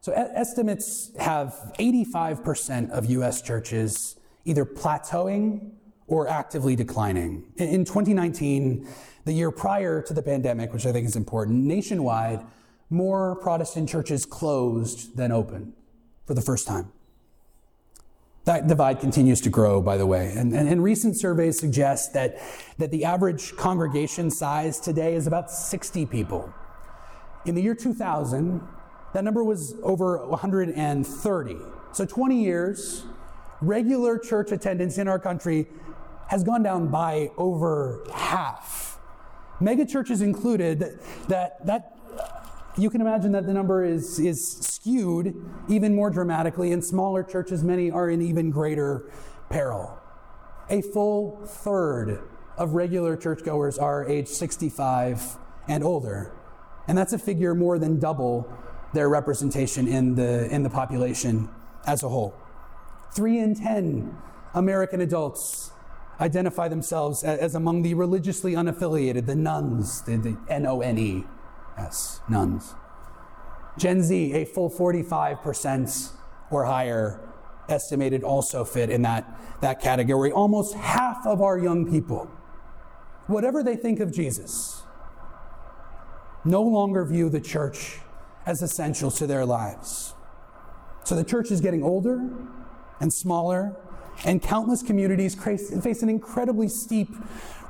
So, 0.00 0.12
estimates 0.12 1.10
have 1.18 1.74
85% 1.78 2.90
of 2.90 3.04
US 3.10 3.42
churches 3.42 4.16
either 4.46 4.64
plateauing 4.64 5.72
or 6.08 6.28
actively 6.28 6.76
declining. 6.76 7.44
In 7.56 7.84
2019, 7.84 8.88
the 9.24 9.32
year 9.32 9.50
prior 9.50 10.02
to 10.02 10.14
the 10.14 10.22
pandemic, 10.22 10.72
which 10.72 10.86
I 10.86 10.92
think 10.92 11.06
is 11.06 11.16
important, 11.16 11.64
nationwide, 11.64 12.44
more 12.90 13.36
Protestant 13.36 13.88
churches 13.88 14.24
closed 14.24 15.16
than 15.16 15.32
opened 15.32 15.72
for 16.24 16.34
the 16.34 16.40
first 16.40 16.66
time. 16.66 16.92
That 18.44 18.68
divide 18.68 19.00
continues 19.00 19.40
to 19.40 19.50
grow, 19.50 19.82
by 19.82 19.96
the 19.96 20.06
way. 20.06 20.32
And, 20.36 20.54
and, 20.54 20.68
and, 20.68 20.80
recent 20.80 21.16
surveys 21.16 21.58
suggest 21.58 22.12
that, 22.12 22.38
that 22.78 22.92
the 22.92 23.04
average 23.04 23.56
congregation 23.56 24.30
size 24.30 24.78
today 24.78 25.16
is 25.16 25.26
about 25.26 25.50
60 25.50 26.06
people. 26.06 26.54
In 27.44 27.56
the 27.56 27.62
year 27.62 27.74
2000, 27.74 28.62
that 29.14 29.24
number 29.24 29.42
was 29.42 29.74
over 29.82 30.24
130. 30.26 31.56
So 31.92 32.06
20 32.06 32.44
years, 32.44 33.04
regular 33.60 34.16
church 34.16 34.52
attendance 34.52 34.98
in 34.98 35.08
our 35.08 35.18
country 35.18 35.66
has 36.28 36.42
gone 36.42 36.62
down 36.62 36.88
by 36.88 37.30
over 37.36 38.04
half. 38.12 38.98
Megachurches 39.60 40.22
included, 40.22 40.98
that, 41.28 41.64
that 41.66 41.96
you 42.76 42.90
can 42.90 43.00
imagine 43.00 43.32
that 43.32 43.46
the 43.46 43.52
number 43.52 43.84
is, 43.84 44.18
is 44.18 44.58
skewed 44.58 45.34
even 45.68 45.94
more 45.94 46.10
dramatically. 46.10 46.72
In 46.72 46.82
smaller 46.82 47.22
churches, 47.22 47.64
many 47.64 47.90
are 47.90 48.10
in 48.10 48.20
even 48.20 48.50
greater 48.50 49.10
peril. 49.48 49.98
A 50.68 50.82
full 50.82 51.40
third 51.46 52.20
of 52.58 52.74
regular 52.74 53.16
churchgoers 53.16 53.78
are 53.78 54.06
age 54.06 54.28
65 54.28 55.36
and 55.68 55.82
older. 55.82 56.32
And 56.88 56.96
that's 56.96 57.12
a 57.12 57.18
figure 57.18 57.54
more 57.54 57.78
than 57.78 57.98
double 57.98 58.52
their 58.92 59.08
representation 59.08 59.88
in 59.88 60.14
the, 60.14 60.48
in 60.54 60.62
the 60.62 60.70
population 60.70 61.48
as 61.86 62.02
a 62.02 62.08
whole. 62.08 62.34
Three 63.12 63.38
in 63.38 63.54
10 63.54 64.16
American 64.54 65.00
adults 65.00 65.70
identify 66.20 66.68
themselves 66.68 67.22
as 67.22 67.54
among 67.54 67.82
the 67.82 67.94
religiously 67.94 68.52
unaffiliated, 68.52 69.26
the 69.26 69.36
nones, 69.36 70.02
the, 70.02 70.16
the 70.16 70.36
N 70.48 70.66
O 70.66 70.80
N 70.80 70.98
E 70.98 71.24
S, 71.76 72.20
nones. 72.28 72.74
Gen 73.78 74.02
Z, 74.02 74.32
a 74.32 74.44
full 74.44 74.70
45% 74.70 76.12
or 76.50 76.64
higher 76.64 77.20
estimated 77.68 78.22
also 78.22 78.64
fit 78.64 78.90
in 78.90 79.02
that, 79.02 79.38
that 79.60 79.80
category. 79.80 80.32
Almost 80.32 80.74
half 80.74 81.26
of 81.26 81.42
our 81.42 81.58
young 81.58 81.90
people, 81.90 82.30
whatever 83.26 83.62
they 83.62 83.76
think 83.76 84.00
of 84.00 84.12
Jesus, 84.12 84.82
no 86.44 86.62
longer 86.62 87.04
view 87.04 87.28
the 87.28 87.40
church 87.40 87.98
as 88.46 88.62
essential 88.62 89.10
to 89.10 89.26
their 89.26 89.44
lives. 89.44 90.14
So 91.04 91.14
the 91.14 91.24
church 91.24 91.50
is 91.50 91.60
getting 91.60 91.82
older 91.82 92.30
and 93.00 93.12
smaller, 93.12 93.76
and 94.24 94.42
countless 94.42 94.82
communities 94.82 95.34
face 95.34 96.02
an 96.02 96.08
incredibly 96.08 96.68
steep 96.68 97.14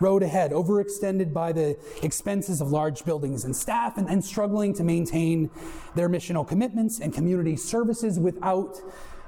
road 0.00 0.22
ahead, 0.22 0.52
overextended 0.52 1.32
by 1.32 1.52
the 1.52 1.76
expenses 2.02 2.60
of 2.60 2.70
large 2.70 3.04
buildings 3.04 3.44
and 3.44 3.54
staff, 3.56 3.96
and, 3.98 4.08
and 4.08 4.24
struggling 4.24 4.74
to 4.74 4.84
maintain 4.84 5.50
their 5.94 6.08
missional 6.08 6.46
commitments 6.46 7.00
and 7.00 7.12
community 7.12 7.56
services 7.56 8.18
without 8.18 8.80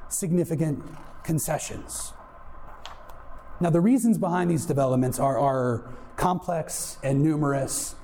significant 0.08 0.82
concessions. 1.24 2.12
Now, 3.60 3.70
the 3.70 3.80
reasons 3.80 4.18
behind 4.18 4.50
these 4.50 4.66
developments 4.66 5.18
are, 5.18 5.38
are 5.38 5.90
complex 6.16 6.98
and 7.02 7.22
numerous, 7.22 7.96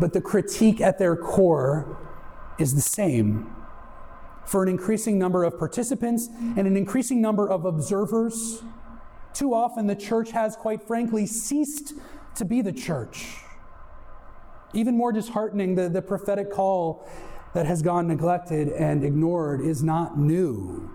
but 0.00 0.12
the 0.12 0.20
critique 0.20 0.80
at 0.80 0.98
their 0.98 1.16
core 1.16 1.98
is 2.58 2.74
the 2.74 2.80
same. 2.80 3.54
For 4.46 4.62
an 4.62 4.68
increasing 4.68 5.18
number 5.18 5.44
of 5.44 5.58
participants 5.58 6.28
and 6.56 6.66
an 6.66 6.76
increasing 6.76 7.20
number 7.20 7.48
of 7.48 7.64
observers, 7.64 8.62
too 9.32 9.54
often 9.54 9.86
the 9.86 9.94
church 9.94 10.32
has, 10.32 10.56
quite 10.56 10.82
frankly, 10.82 11.26
ceased 11.26 11.94
to 12.36 12.44
be 12.44 12.62
the 12.62 12.72
church. 12.72 13.36
Even 14.72 14.96
more 14.96 15.12
disheartening, 15.12 15.74
the, 15.74 15.88
the 15.88 16.02
prophetic 16.02 16.50
call 16.50 17.08
that 17.54 17.66
has 17.66 17.82
gone 17.82 18.06
neglected 18.06 18.68
and 18.68 19.04
ignored 19.04 19.60
is 19.60 19.82
not 19.82 20.18
new. 20.18 20.90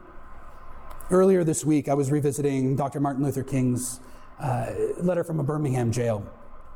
Earlier 1.11 1.43
this 1.43 1.63
week, 1.65 1.87
I 1.87 1.93
was 1.93 2.11
revisiting 2.11 2.75
Dr. 2.75 2.99
Martin 2.99 3.23
Luther 3.23 3.43
King's 3.43 3.99
uh, 4.39 4.71
letter 4.97 5.23
from 5.23 5.39
a 5.39 5.43
Birmingham 5.43 5.91
jail, 5.91 6.25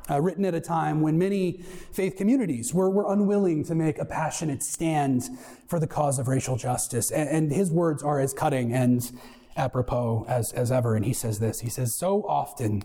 uh, 0.09 0.19
written 0.21 0.45
at 0.45 0.55
a 0.55 0.61
time 0.61 1.01
when 1.01 1.17
many 1.17 1.63
faith 1.91 2.15
communities 2.15 2.73
were, 2.73 2.89
were 2.89 3.11
unwilling 3.11 3.63
to 3.65 3.75
make 3.75 3.99
a 3.99 4.05
passionate 4.05 4.63
stand 4.63 5.29
for 5.67 5.79
the 5.79 5.87
cause 5.87 6.19
of 6.19 6.27
racial 6.27 6.57
justice. 6.57 7.11
And, 7.11 7.29
and 7.29 7.51
his 7.51 7.71
words 7.71 8.03
are 8.03 8.19
as 8.19 8.33
cutting 8.33 8.73
and 8.73 9.11
apropos 9.55 10.25
as, 10.27 10.51
as 10.53 10.71
ever. 10.71 10.95
And 10.95 11.05
he 11.05 11.13
says 11.13 11.39
this 11.39 11.59
He 11.59 11.69
says, 11.69 11.95
So 11.95 12.23
often 12.27 12.83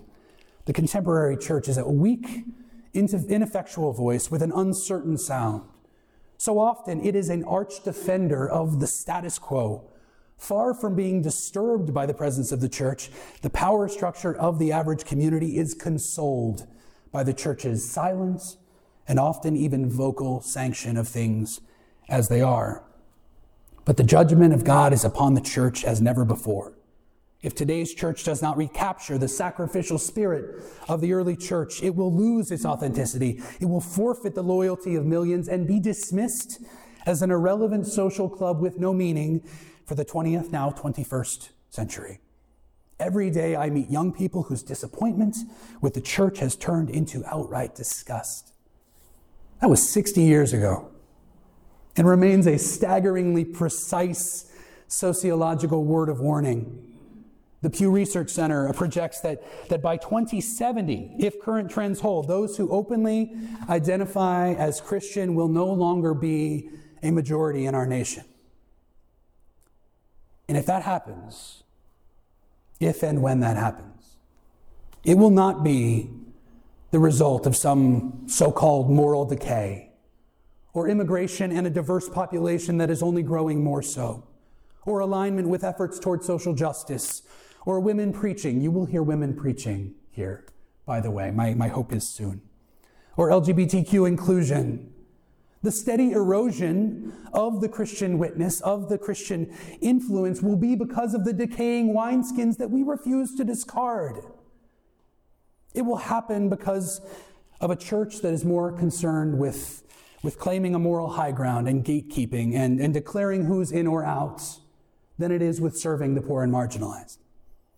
the 0.65 0.73
contemporary 0.73 1.37
church 1.37 1.67
is 1.67 1.77
a 1.77 1.87
weak, 1.87 2.45
ineffectual 2.93 3.93
voice 3.93 4.29
with 4.29 4.41
an 4.41 4.51
uncertain 4.51 5.17
sound. 5.17 5.63
So 6.37 6.59
often 6.59 7.03
it 7.03 7.15
is 7.15 7.29
an 7.29 7.43
arch 7.45 7.83
defender 7.83 8.47
of 8.47 8.79
the 8.79 8.87
status 8.87 9.39
quo 9.39 9.89
Far 10.37 10.73
from 10.73 10.95
being 10.95 11.21
disturbed 11.21 11.93
by 11.93 12.05
the 12.05 12.13
presence 12.13 12.51
of 12.51 12.59
the 12.59 12.69
church, 12.69 13.09
the 13.41 13.49
power 13.49 13.87
structure 13.87 14.35
of 14.35 14.59
the 14.59 14.71
average 14.71 15.05
community 15.05 15.57
is 15.57 15.73
consoled 15.73 16.67
by 17.15 17.23
the 17.23 17.33
church's 17.33 17.89
silence 17.89 18.57
and 19.07 19.17
often 19.17 19.55
even 19.55 19.89
vocal 19.89 20.41
sanction 20.41 20.97
of 20.97 21.07
things 21.07 21.61
as 22.09 22.27
they 22.27 22.41
are. 22.41 22.83
But 23.85 23.95
the 23.95 24.03
judgment 24.03 24.53
of 24.53 24.65
God 24.65 24.91
is 24.91 25.05
upon 25.05 25.33
the 25.33 25.39
church 25.39 25.85
as 25.85 26.01
never 26.01 26.25
before. 26.25 26.73
If 27.41 27.55
today's 27.55 27.93
church 27.93 28.25
does 28.25 28.41
not 28.41 28.57
recapture 28.57 29.17
the 29.17 29.29
sacrificial 29.29 29.97
spirit 29.97 30.61
of 30.89 30.99
the 30.99 31.13
early 31.13 31.37
church, 31.37 31.81
it 31.81 31.95
will 31.95 32.13
lose 32.13 32.51
its 32.51 32.65
authenticity. 32.65 33.41
It 33.61 33.67
will 33.67 33.79
forfeit 33.79 34.35
the 34.35 34.43
loyalty 34.43 34.95
of 34.95 35.05
millions 35.05 35.47
and 35.47 35.65
be 35.65 35.79
dismissed 35.79 36.59
as 37.05 37.21
an 37.21 37.31
irrelevant 37.31 37.87
social 37.87 38.27
club 38.27 38.59
with 38.59 38.77
no 38.77 38.93
meaning 38.93 39.41
for 39.85 39.95
the 39.95 40.03
20th, 40.03 40.51
now 40.51 40.69
21st 40.69 41.51
century. 41.69 42.19
Every 42.99 43.29
day 43.29 43.55
I 43.55 43.69
meet 43.69 43.89
young 43.89 44.13
people 44.13 44.43
whose 44.43 44.63
disappointment 44.63 45.37
with 45.81 45.93
the 45.93 46.01
church 46.01 46.39
has 46.39 46.55
turned 46.55 46.89
into 46.89 47.23
outright 47.25 47.75
disgust. 47.75 48.53
That 49.59 49.69
was 49.69 49.87
60 49.89 50.21
years 50.21 50.53
ago 50.53 50.89
and 51.97 52.07
remains 52.07 52.47
a 52.47 52.57
staggeringly 52.57 53.45
precise 53.45 54.51
sociological 54.87 55.83
word 55.83 56.09
of 56.09 56.19
warning. 56.19 56.91
The 57.61 57.69
Pew 57.69 57.89
Research 57.89 58.29
Center 58.29 58.71
projects 58.73 59.21
that, 59.21 59.41
that 59.69 59.81
by 59.81 59.97
2070, 59.97 61.15
if 61.17 61.41
current 61.41 61.71
trends 61.71 62.01
hold, 62.01 62.27
those 62.27 62.57
who 62.57 62.69
openly 62.69 63.33
identify 63.67 64.53
as 64.53 64.79
Christian 64.79 65.35
will 65.35 65.47
no 65.47 65.65
longer 65.65 66.13
be 66.13 66.69
a 67.01 67.11
majority 67.11 67.65
in 67.65 67.73
our 67.73 67.87
nation. 67.87 68.23
And 70.47 70.57
if 70.57 70.65
that 70.67 70.83
happens, 70.83 71.63
if 72.79 73.03
and 73.03 73.21
when 73.21 73.39
that 73.41 73.57
happens, 73.57 74.17
it 75.03 75.17
will 75.17 75.29
not 75.29 75.63
be 75.63 76.09
the 76.91 76.99
result 76.99 77.45
of 77.45 77.55
some 77.55 78.23
so 78.27 78.51
called 78.51 78.89
moral 78.89 79.25
decay 79.25 79.91
or 80.73 80.89
immigration 80.89 81.51
and 81.51 81.65
a 81.65 81.69
diverse 81.69 82.09
population 82.09 82.77
that 82.77 82.89
is 82.89 83.01
only 83.01 83.23
growing 83.23 83.63
more 83.63 83.81
so, 83.81 84.27
or 84.85 84.99
alignment 84.99 85.47
with 85.47 85.63
efforts 85.63 85.97
toward 85.97 86.23
social 86.23 86.53
justice, 86.53 87.23
or 87.65 87.79
women 87.79 88.11
preaching. 88.11 88.61
You 88.61 88.71
will 88.71 88.85
hear 88.85 89.01
women 89.01 89.35
preaching 89.35 89.95
here, 90.11 90.45
by 90.85 90.99
the 90.99 91.09
way. 91.09 91.31
My, 91.31 91.53
my 91.53 91.69
hope 91.69 91.93
is 91.93 92.07
soon. 92.07 92.41
Or 93.17 93.29
LGBTQ 93.29 94.05
inclusion, 94.07 94.93
the 95.65 95.71
steady 95.71 96.11
erosion 96.11 97.11
of 97.33 97.59
the 97.59 97.67
Christian 97.67 98.19
witness, 98.19 98.61
of 98.61 98.87
the 98.87 98.99
Christian 98.99 99.51
influence, 99.81 100.41
will 100.41 100.55
be 100.55 100.75
because 100.75 101.15
of 101.15 101.25
the 101.25 101.33
decaying 101.33 101.93
wineskins 101.93 102.57
that 102.57 102.69
we 102.69 102.83
refuse 102.83 103.33
to 103.35 103.43
discard. 103.43 104.23
It 105.73 105.81
will 105.81 105.97
happen 105.97 106.49
because 106.49 107.01
of 107.59 107.71
a 107.71 107.75
church 107.75 108.19
that 108.19 108.31
is 108.31 108.45
more 108.45 108.71
concerned 108.71 109.39
with, 109.39 109.83
with 110.21 110.37
claiming 110.37 110.75
a 110.75 110.79
moral 110.79 111.09
high 111.09 111.31
ground 111.31 111.67
and 111.67 111.83
gatekeeping 111.83 112.53
and, 112.53 112.79
and 112.79 112.93
declaring 112.93 113.45
who's 113.45 113.71
in 113.71 113.87
or 113.87 114.05
out 114.05 114.41
than 115.17 115.31
it 115.31 115.41
is 115.41 115.59
with 115.59 115.75
serving 115.75 116.13
the 116.13 116.21
poor 116.21 116.43
and 116.43 116.53
marginalized. 116.53 117.17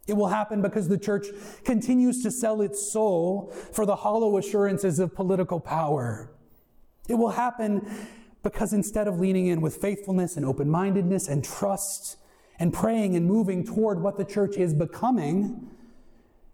It 0.07 0.13
will 0.13 0.27
happen 0.27 0.61
because 0.61 0.89
the 0.89 0.97
church 0.97 1.27
continues 1.63 2.21
to 2.23 2.31
sell 2.31 2.61
its 2.61 2.91
soul 2.91 3.53
for 3.71 3.85
the 3.85 3.95
hollow 3.95 4.37
assurances 4.37 4.99
of 4.99 5.15
political 5.15 5.59
power 5.59 6.36
it 7.07 7.15
will 7.15 7.31
happen 7.31 7.87
because 8.43 8.73
instead 8.73 9.07
of 9.07 9.19
leaning 9.19 9.47
in 9.47 9.61
with 9.61 9.77
faithfulness 9.77 10.37
and 10.37 10.45
open 10.45 10.69
mindedness 10.69 11.27
and 11.27 11.43
trust 11.43 12.17
and 12.59 12.73
praying 12.73 13.15
and 13.15 13.25
moving 13.25 13.63
toward 13.63 14.01
what 14.01 14.17
the 14.17 14.25
church 14.25 14.57
is 14.57 14.73
becoming, 14.73 15.69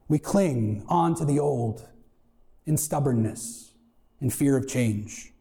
we 0.08 0.20
cling 0.20 0.84
on 0.88 1.16
to 1.16 1.26
the 1.26 1.40
old 1.40 1.88
in 2.66 2.78
stubbornness 2.78 3.74
and 4.22 4.34
fear 4.34 4.58
of 4.58 4.68
change. 4.68 5.34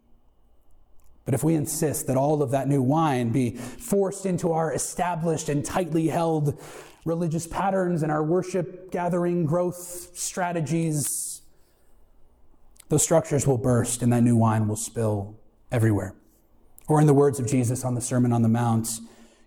But 1.25 1.35
if 1.35 1.45
we 1.45 1.54
insist 1.54 2.09
that 2.09 2.16
all 2.16 2.42
of 2.42 2.50
that 2.50 2.69
new 2.69 2.83
wine 2.83 3.31
be 3.31 3.52
forced 3.57 4.26
into 4.26 4.52
our 4.52 4.75
established 4.75 5.49
and 5.49 5.64
tightly 5.64 6.09
held 6.09 6.61
religious 7.04 7.47
patterns 7.47 8.02
and 8.02 8.11
our 8.11 8.25
worship 8.25 8.90
gathering 8.90 9.47
growth 9.47 10.11
strategies, 10.14 11.32
those 12.89 13.03
structures 13.03 13.47
will 13.47 13.59
burst 13.59 14.03
and 14.03 14.12
that 14.12 14.23
new 14.23 14.37
wine 14.37 14.69
will 14.69 14.77
spill 14.77 15.39
everywhere. 15.71 16.15
Or, 16.89 17.01
in 17.01 17.07
the 17.07 17.15
words 17.15 17.39
of 17.39 17.47
Jesus 17.47 17.85
on 17.85 17.95
the 17.95 18.01
Sermon 18.01 18.33
on 18.33 18.43
the 18.43 18.49
Mount, 18.49 18.89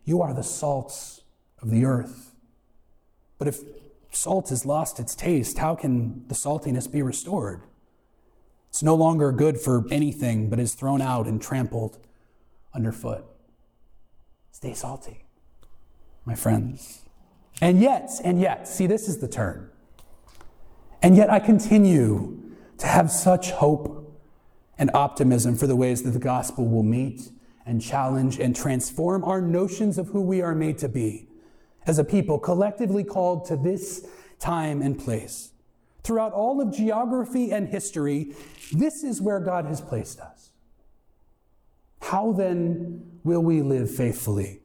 you 0.03 0.21
are 0.21 0.33
the 0.33 0.43
salts 0.43 1.21
of 1.61 1.69
the 1.69 1.85
earth. 1.85 2.33
But 3.37 3.47
if 3.47 3.59
salt 4.11 4.49
has 4.49 4.65
lost 4.65 4.99
its 4.99 5.15
taste, 5.15 5.57
how 5.57 5.75
can 5.75 6.27
the 6.27 6.35
saltiness 6.35 6.91
be 6.91 7.01
restored? 7.01 7.61
It's 8.69 8.83
no 8.83 8.95
longer 8.95 9.31
good 9.31 9.59
for 9.59 9.85
anything, 9.91 10.49
but 10.49 10.59
is 10.59 10.73
thrown 10.73 11.01
out 11.01 11.27
and 11.27 11.41
trampled 11.41 11.97
underfoot. 12.73 13.25
Stay 14.51 14.73
salty, 14.73 15.25
my 16.25 16.35
friends. 16.35 17.01
And 17.61 17.79
yet, 17.79 18.09
and 18.23 18.39
yet, 18.39 18.67
see, 18.67 18.87
this 18.87 19.07
is 19.07 19.19
the 19.19 19.27
turn. 19.27 19.69
And 21.01 21.15
yet 21.15 21.29
I 21.29 21.39
continue 21.39 22.41
to 22.77 22.87
have 22.87 23.11
such 23.11 23.51
hope 23.51 24.19
and 24.77 24.91
optimism 24.93 25.55
for 25.55 25.67
the 25.67 25.75
ways 25.75 26.03
that 26.03 26.11
the 26.11 26.19
gospel 26.19 26.67
will 26.67 26.83
meet 26.83 27.29
and 27.65 27.81
challenge 27.81 28.39
and 28.39 28.55
transform 28.55 29.23
our 29.23 29.41
notions 29.41 29.97
of 29.97 30.09
who 30.09 30.21
we 30.21 30.41
are 30.41 30.53
made 30.53 30.77
to 30.77 30.89
be 30.89 31.27
as 31.87 31.99
a 31.99 32.03
people 32.03 32.37
collectively 32.39 33.03
called 33.03 33.45
to 33.45 33.55
this 33.55 34.07
time 34.39 34.81
and 34.81 34.99
place. 34.99 35.51
Throughout 36.03 36.33
all 36.33 36.61
of 36.61 36.75
geography 36.75 37.51
and 37.51 37.67
history, 37.67 38.35
this 38.71 39.03
is 39.03 39.21
where 39.21 39.39
God 39.39 39.65
has 39.65 39.81
placed 39.81 40.19
us. 40.19 40.51
How 42.01 42.31
then 42.33 43.19
will 43.23 43.41
we 43.41 43.61
live 43.61 43.89
faithfully? 43.89 44.61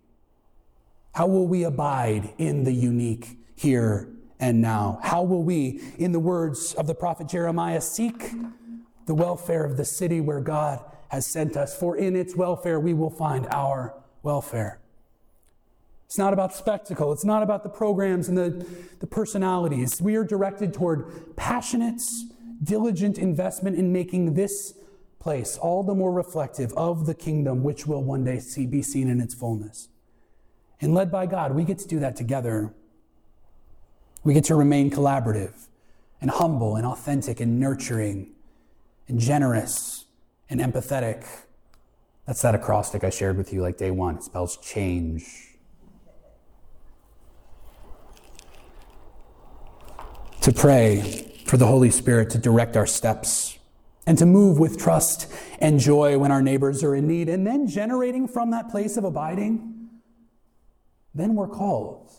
How 1.12 1.26
will 1.26 1.48
we 1.48 1.64
abide 1.64 2.34
in 2.36 2.64
the 2.64 2.72
unique 2.72 3.38
here 3.56 4.10
and 4.40 4.60
now? 4.60 4.98
How 5.02 5.22
will 5.22 5.42
we, 5.42 5.80
in 5.98 6.12
the 6.12 6.18
words 6.18 6.74
of 6.74 6.86
the 6.86 6.94
prophet 6.94 7.28
Jeremiah, 7.28 7.80
seek 7.80 8.32
the 9.06 9.14
welfare 9.14 9.64
of 9.64 9.76
the 9.76 9.84
city 9.84 10.20
where 10.20 10.40
God 10.40 10.82
has 11.08 11.26
sent 11.26 11.56
us? 11.56 11.78
For 11.78 11.96
in 11.96 12.16
its 12.16 12.34
welfare 12.34 12.80
we 12.80 12.94
will 12.94 13.10
find 13.10 13.46
our 13.50 13.94
welfare. 14.22 14.80
It's 16.06 16.18
not 16.18 16.32
about 16.32 16.52
spectacle. 16.52 17.12
It's 17.12 17.24
not 17.24 17.44
about 17.44 17.62
the 17.62 17.68
programs 17.68 18.28
and 18.28 18.36
the, 18.36 18.66
the 18.98 19.06
personalities. 19.06 20.02
We 20.02 20.16
are 20.16 20.24
directed 20.24 20.74
toward 20.74 21.36
passionate, 21.36 22.02
diligent 22.64 23.16
investment 23.16 23.76
in 23.76 23.92
making 23.92 24.34
this 24.34 24.74
place 25.20 25.56
all 25.56 25.84
the 25.84 25.94
more 25.94 26.10
reflective 26.10 26.72
of 26.72 27.06
the 27.06 27.14
kingdom 27.14 27.62
which 27.62 27.86
will 27.86 28.02
one 28.02 28.24
day 28.24 28.40
see, 28.40 28.66
be 28.66 28.82
seen 28.82 29.08
in 29.08 29.20
its 29.20 29.34
fullness. 29.34 29.88
And 30.80 30.94
led 30.94 31.12
by 31.12 31.26
God, 31.26 31.54
we 31.54 31.62
get 31.62 31.78
to 31.78 31.86
do 31.86 32.00
that 32.00 32.16
together. 32.16 32.74
We 34.22 34.34
get 34.34 34.44
to 34.44 34.54
remain 34.54 34.90
collaborative 34.90 35.68
and 36.20 36.30
humble 36.30 36.76
and 36.76 36.86
authentic 36.86 37.40
and 37.40 37.58
nurturing 37.58 38.32
and 39.08 39.18
generous 39.18 40.04
and 40.48 40.60
empathetic. 40.60 41.26
That's 42.26 42.42
that 42.42 42.54
acrostic 42.54 43.02
I 43.04 43.10
shared 43.10 43.36
with 43.36 43.52
you 43.52 43.62
like 43.62 43.78
day 43.78 43.90
one. 43.90 44.16
It 44.16 44.24
spells 44.24 44.56
change. 44.58 45.50
to 50.40 50.52
pray 50.52 51.30
for 51.44 51.56
the 51.56 51.66
Holy 51.66 51.90
Spirit 51.90 52.30
to 52.30 52.38
direct 52.38 52.76
our 52.76 52.86
steps 52.86 53.58
and 54.06 54.16
to 54.18 54.24
move 54.24 54.58
with 54.58 54.78
trust 54.78 55.30
and 55.58 55.78
joy 55.78 56.18
when 56.18 56.32
our 56.32 56.40
neighbors 56.40 56.82
are 56.82 56.94
in 56.94 57.06
need, 57.06 57.28
and 57.28 57.46
then 57.46 57.66
generating 57.66 58.26
from 58.26 58.50
that 58.50 58.70
place 58.70 58.96
of 58.96 59.04
abiding, 59.04 59.88
then 61.14 61.34
we're 61.34 61.46
called 61.46 62.10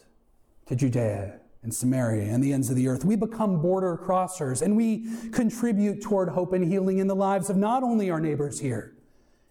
to 0.68 0.76
Judea 0.76 1.41
and 1.64 1.74
Samaria 1.74 2.24
and 2.24 2.44
the 2.44 2.54
ends 2.54 2.70
of 2.70 2.76
the 2.76 2.88
earth. 2.88 3.06
We 3.06 3.16
become 3.16 3.62
border 3.62 3.98
crossers 3.98 4.62
and 4.62 4.76
we 4.76 5.08
contribute 5.32 6.02
toward 6.02 6.30
hope 6.30 6.54
and 6.54 6.66
healing 6.66 6.98
in 6.98 7.08
the 7.08 7.16
lives 7.16 7.50
of 7.50 7.58
not 7.58 7.84
only 7.84 8.10
our 8.10 8.20
neighbors 8.20 8.60
here 8.60 8.94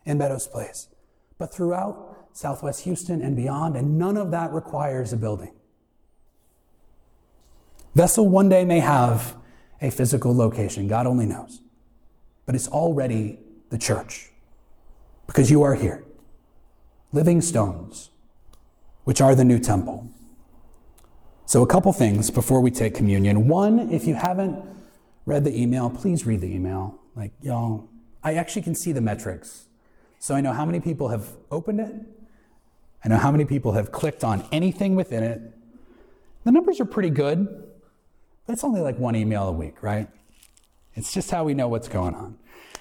in 0.05 0.19
Meadows 0.19 0.47
Place, 0.47 0.89
but 1.39 1.55
throughout 1.55 2.29
Southwest 2.33 2.85
Houston 2.85 3.23
and 3.23 3.37
beyond, 3.37 3.77
and 3.77 3.99
none 3.99 4.17
of 4.17 4.31
that 4.31 4.53
requires 4.53 5.13
a 5.13 5.17
building. 5.17 5.53
Vessel 7.95 8.29
one 8.29 8.49
day 8.49 8.65
may 8.65 8.81
have 8.81 9.37
a 9.83 9.91
physical 9.91 10.35
location, 10.35 10.87
God 10.87 11.07
only 11.07 11.27
knows. 11.27 11.61
But 12.47 12.55
it's 12.55 12.69
already 12.69 13.39
the 13.71 13.79
church 13.79 14.31
because 15.27 15.51
you 15.51 15.63
are 15.63 15.75
here, 15.75 16.05
living 17.13 17.41
stones, 17.41 18.11
which 19.05 19.21
are 19.21 19.35
the 19.35 19.45
new 19.45 19.59
temple. 19.59 20.11
So, 21.51 21.65
a 21.65 21.67
couple 21.67 21.93
things 21.93 22.31
before 22.31 22.61
we 22.61 22.71
take 22.71 22.95
communion. 22.95 23.49
One, 23.49 23.91
if 23.91 24.07
you 24.07 24.15
haven't 24.15 24.65
read 25.27 25.43
the 25.43 25.61
email, 25.61 25.91
please 25.91 26.25
read 26.25 26.43
the 26.43 26.47
email. 26.47 27.01
Like, 27.17 27.33
y'all, 27.43 27.89
I 28.23 28.35
actually 28.35 28.63
can 28.63 28.77
see 28.77 28.93
the 28.93 29.01
metrics. 29.01 29.67
So, 30.21 30.37
I 30.37 30.43
know 30.43 30.53
how 30.53 30.65
many 30.65 30.79
people 30.79 31.09
have 31.09 31.27
opened 31.51 31.81
it, 31.81 31.93
I 33.05 33.09
know 33.09 33.17
how 33.17 33.33
many 33.33 33.45
people 33.45 33.73
have 33.73 33.91
clicked 33.91 34.23
on 34.23 34.47
anything 34.53 34.95
within 34.95 35.25
it. 35.25 35.41
The 36.45 36.53
numbers 36.53 36.79
are 36.79 36.85
pretty 36.85 37.11
good. 37.11 37.49
but 38.47 38.53
it's 38.53 38.63
only 38.63 38.81
like 38.81 39.01
one 39.01 39.17
email 39.17 39.49
a 39.49 39.53
week, 39.53 39.83
right? 39.83 40.07
It's 40.95 41.13
just 41.13 41.33
how 41.33 41.43
we 41.43 41.55
know 41.55 41.67
what's 41.67 41.89
going 41.89 42.15
on. 42.15 42.39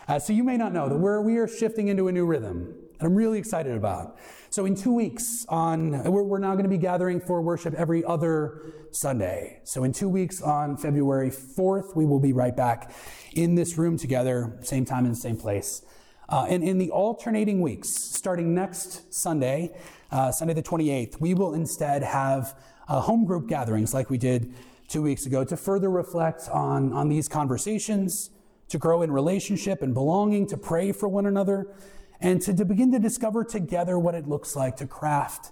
Uh, 0.08 0.20
so 0.20 0.32
you 0.32 0.44
may 0.44 0.58
not 0.58 0.74
know 0.74 0.88
that 0.90 0.98
we're, 1.00 1.22
we 1.22 1.38
are 1.38 1.48
shifting 1.48 1.88
into 1.88 2.08
a 2.08 2.12
new 2.12 2.24
rhythm 2.28 2.76
that 3.00 3.06
I'm 3.06 3.16
really 3.16 3.40
excited 3.40 3.76
about. 3.76 4.18
So 4.50 4.66
in 4.66 4.76
two 4.76 4.94
weeks 4.94 5.46
on, 5.48 6.04
we're, 6.04 6.24
we're 6.24 6.40
now 6.40 6.52
going 6.54 6.64
to 6.64 6.70
be 6.70 6.78
gathering 6.78 7.22
for 7.22 7.42
worship 7.42 7.74
every 7.76 8.04
other 8.04 8.74
Sunday. 8.92 9.62
So 9.64 9.84
in 9.84 9.94
two 9.94 10.10
weeks 10.10 10.42
on 10.42 10.78
February 10.78 11.30
4th, 11.30 11.96
we 11.96 12.06
will 12.06 12.20
be 12.20 12.34
right 12.34 12.56
back 12.56 12.92
in 13.34 13.56
this 13.56 13.78
room 13.78 13.98
together, 13.98 14.58
same 14.62 14.86
time 14.86 15.06
and 15.06 15.18
same 15.18 15.38
place. 15.38 15.84
Uh, 16.28 16.46
and 16.50 16.64
in 16.64 16.78
the 16.78 16.92
alternating 16.92 17.62
weeks, 17.62 17.90
starting 17.90 18.54
next 18.54 19.14
Sunday, 19.14 19.76
uh, 20.12 20.32
Sunday 20.32 20.54
the 20.54 20.64
28th, 20.64 21.20
we 21.20 21.34
will 21.34 21.54
instead 21.54 22.04
have 22.04 22.56
uh, 22.88 23.00
home 23.02 23.26
group 23.26 23.48
gatherings 23.48 23.94
like 23.94 24.10
we 24.10 24.18
did 24.18 24.54
two 24.88 25.02
weeks 25.02 25.26
ago 25.26 25.44
to 25.44 25.56
further 25.56 25.90
reflect 25.90 26.50
on, 26.50 26.92
on 26.94 27.10
these 27.10 27.28
conversations, 27.28 28.32
to 28.68 28.78
grow 28.78 29.02
in 29.02 29.12
relationship 29.12 29.82
and 29.82 29.94
belonging, 29.94 30.48
to 30.48 30.58
pray 30.58 30.92
for 30.92 31.08
one 31.08 31.26
another, 31.26 31.68
and 32.22 32.42
to, 32.42 32.54
to 32.54 32.66
begin 32.66 32.92
to 32.92 33.00
discover 33.00 33.44
together 33.44 33.98
what 33.98 34.16
it 34.16 34.28
looks 34.28 34.56
like 34.56 34.78
to 34.78 34.88
craft 34.88 35.52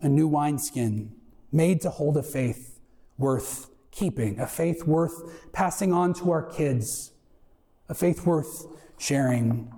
a 0.00 0.08
new 0.08 0.26
wineskin 0.26 1.12
made 1.52 1.80
to 1.82 1.90
hold 1.90 2.16
a 2.16 2.22
faith 2.22 2.78
worth 3.18 3.70
keeping, 3.90 4.38
a 4.38 4.46
faith 4.46 4.84
worth 4.84 5.52
passing 5.52 5.92
on 5.92 6.12
to 6.14 6.30
our 6.30 6.42
kids, 6.42 7.12
a 7.88 7.94
faith 7.94 8.26
worth 8.26 8.66
sharing. 8.98 9.72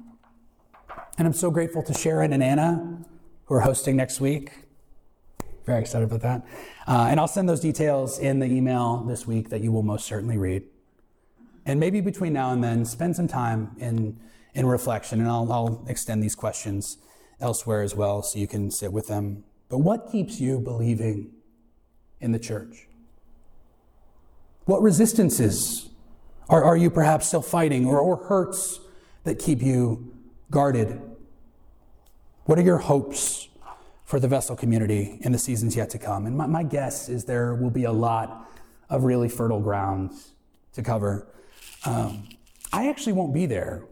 And 1.16 1.26
I'm 1.26 1.32
so 1.32 1.50
grateful 1.50 1.82
to 1.84 1.94
Sharon 1.94 2.32
and 2.32 2.42
Anna, 2.42 3.04
who 3.44 3.54
are 3.54 3.60
hosting 3.60 3.96
next 3.96 4.20
week. 4.20 4.52
Very 5.66 5.80
excited 5.80 6.04
about 6.04 6.22
that. 6.22 6.46
Uh, 6.86 7.08
and 7.10 7.20
I'll 7.20 7.28
send 7.28 7.48
those 7.48 7.60
details 7.60 8.18
in 8.18 8.38
the 8.38 8.46
email 8.46 9.04
this 9.06 9.26
week 9.26 9.50
that 9.50 9.60
you 9.60 9.70
will 9.70 9.82
most 9.82 10.06
certainly 10.06 10.38
read. 10.38 10.64
And 11.66 11.78
maybe 11.78 12.00
between 12.00 12.32
now 12.32 12.52
and 12.52 12.64
then, 12.64 12.84
spend 12.86 13.14
some 13.14 13.28
time 13.28 13.76
in, 13.78 14.18
in 14.58 14.66
reflection, 14.66 15.20
and 15.20 15.28
I'll, 15.28 15.50
I'll 15.52 15.84
extend 15.88 16.22
these 16.22 16.34
questions 16.34 16.98
elsewhere 17.40 17.82
as 17.82 17.94
well 17.94 18.22
so 18.22 18.38
you 18.38 18.48
can 18.48 18.70
sit 18.70 18.92
with 18.92 19.06
them. 19.06 19.44
But 19.68 19.78
what 19.78 20.10
keeps 20.10 20.40
you 20.40 20.58
believing 20.58 21.30
in 22.20 22.32
the 22.32 22.38
church? 22.38 22.88
What 24.64 24.82
resistances 24.82 25.88
are, 26.48 26.64
are 26.64 26.76
you 26.76 26.90
perhaps 26.90 27.28
still 27.28 27.42
fighting 27.42 27.86
or, 27.86 28.00
or 28.00 28.16
hurts 28.16 28.80
that 29.24 29.38
keep 29.38 29.62
you 29.62 30.12
guarded? 30.50 31.00
What 32.44 32.58
are 32.58 32.62
your 32.62 32.78
hopes 32.78 33.48
for 34.08 34.18
the 34.18 34.26
vessel 34.26 34.56
community 34.56 35.18
in 35.20 35.32
the 35.32 35.38
seasons 35.38 35.76
yet 35.76 35.90
to 35.90 35.98
come. 35.98 36.24
And 36.24 36.34
my, 36.34 36.46
my 36.46 36.62
guess 36.62 37.10
is 37.10 37.26
there 37.26 37.54
will 37.54 37.68
be 37.68 37.84
a 37.84 37.92
lot 37.92 38.50
of 38.88 39.04
really 39.04 39.28
fertile 39.28 39.60
ground 39.60 40.12
to 40.72 40.82
cover. 40.82 41.28
Um, 41.84 42.26
I 42.72 42.88
actually 42.88 43.12
won't 43.12 43.34
be 43.34 43.44
there. 43.44 43.84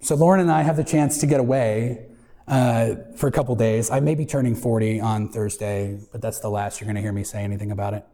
So 0.00 0.14
Lauren 0.14 0.40
and 0.40 0.50
I 0.50 0.62
have 0.62 0.76
the 0.76 0.84
chance 0.84 1.18
to 1.18 1.26
get 1.26 1.40
away 1.40 2.06
uh, 2.46 2.94
for 3.16 3.26
a 3.26 3.32
couple 3.32 3.54
days. 3.56 3.90
I 3.90 4.00
may 4.00 4.14
be 4.14 4.26
turning 4.26 4.54
40 4.54 5.00
on 5.00 5.28
Thursday, 5.28 5.98
but 6.12 6.20
that's 6.20 6.40
the 6.40 6.50
last 6.50 6.80
you're 6.80 6.86
going 6.86 6.96
to 6.96 7.02
hear 7.02 7.12
me 7.12 7.24
say 7.24 7.42
anything 7.42 7.70
about 7.70 7.94
it. 7.94 8.06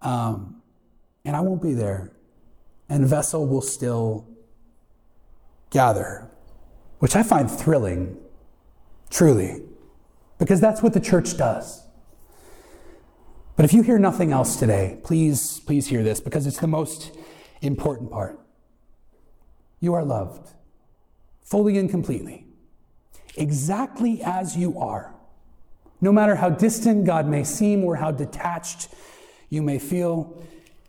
Um, 0.00 0.62
and 1.24 1.34
I 1.34 1.40
won't 1.40 1.62
be 1.62 1.74
there. 1.74 2.12
And 2.88 3.06
Vessel 3.06 3.46
will 3.46 3.62
still 3.62 4.28
gather, 5.70 6.28
which 6.98 7.16
I 7.16 7.22
find 7.22 7.50
thrilling, 7.50 8.18
truly 9.10 9.62
because 10.38 10.60
that's 10.60 10.82
what 10.82 10.92
the 10.92 11.00
church 11.00 11.36
does. 11.36 11.86
But 13.54 13.64
if 13.64 13.72
you 13.72 13.82
hear 13.82 13.98
nothing 13.98 14.32
else 14.32 14.56
today, 14.56 14.98
please, 15.04 15.60
please 15.60 15.86
hear 15.86 16.02
this 16.02 16.20
because 16.20 16.46
it's 16.46 16.58
the 16.58 16.66
most 16.66 17.16
important 17.60 18.10
part. 18.10 18.40
You 19.78 19.94
are 19.94 20.04
loved 20.04 20.52
fully 21.42 21.78
and 21.78 21.90
completely, 21.90 22.46
exactly 23.36 24.22
as 24.22 24.56
you 24.56 24.78
are. 24.78 25.14
No 26.00 26.12
matter 26.12 26.36
how 26.36 26.50
distant 26.50 27.04
God 27.04 27.26
may 27.26 27.44
seem 27.44 27.84
or 27.84 27.96
how 27.96 28.10
detached 28.10 28.88
you 29.48 29.62
may 29.62 29.78
feel 29.78 30.42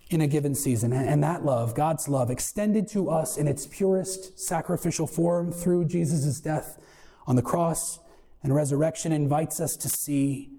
in 0.10 0.22
a 0.22 0.28
given 0.28 0.56
season. 0.56 0.94
And 0.94 1.24
that 1.24 1.44
love, 1.44 1.76
God's 1.76 2.08
love, 2.08 2.30
extended 2.30 2.88
to 2.90 3.10
us 3.10 3.38
in 3.38 3.48
its 3.48 3.66
purest 3.66 4.40
sacrificial 4.40 5.08
form 5.08 5.52
through 5.52 5.86
Jesus' 5.86 6.40
death 6.40 6.80
on 7.28 7.36
the 7.36 7.42
cross 7.42 8.00
and 8.44 8.54
resurrection 8.54 9.12
invites 9.12 9.60
us 9.60 9.76
to 9.78 9.90
see 9.90 10.52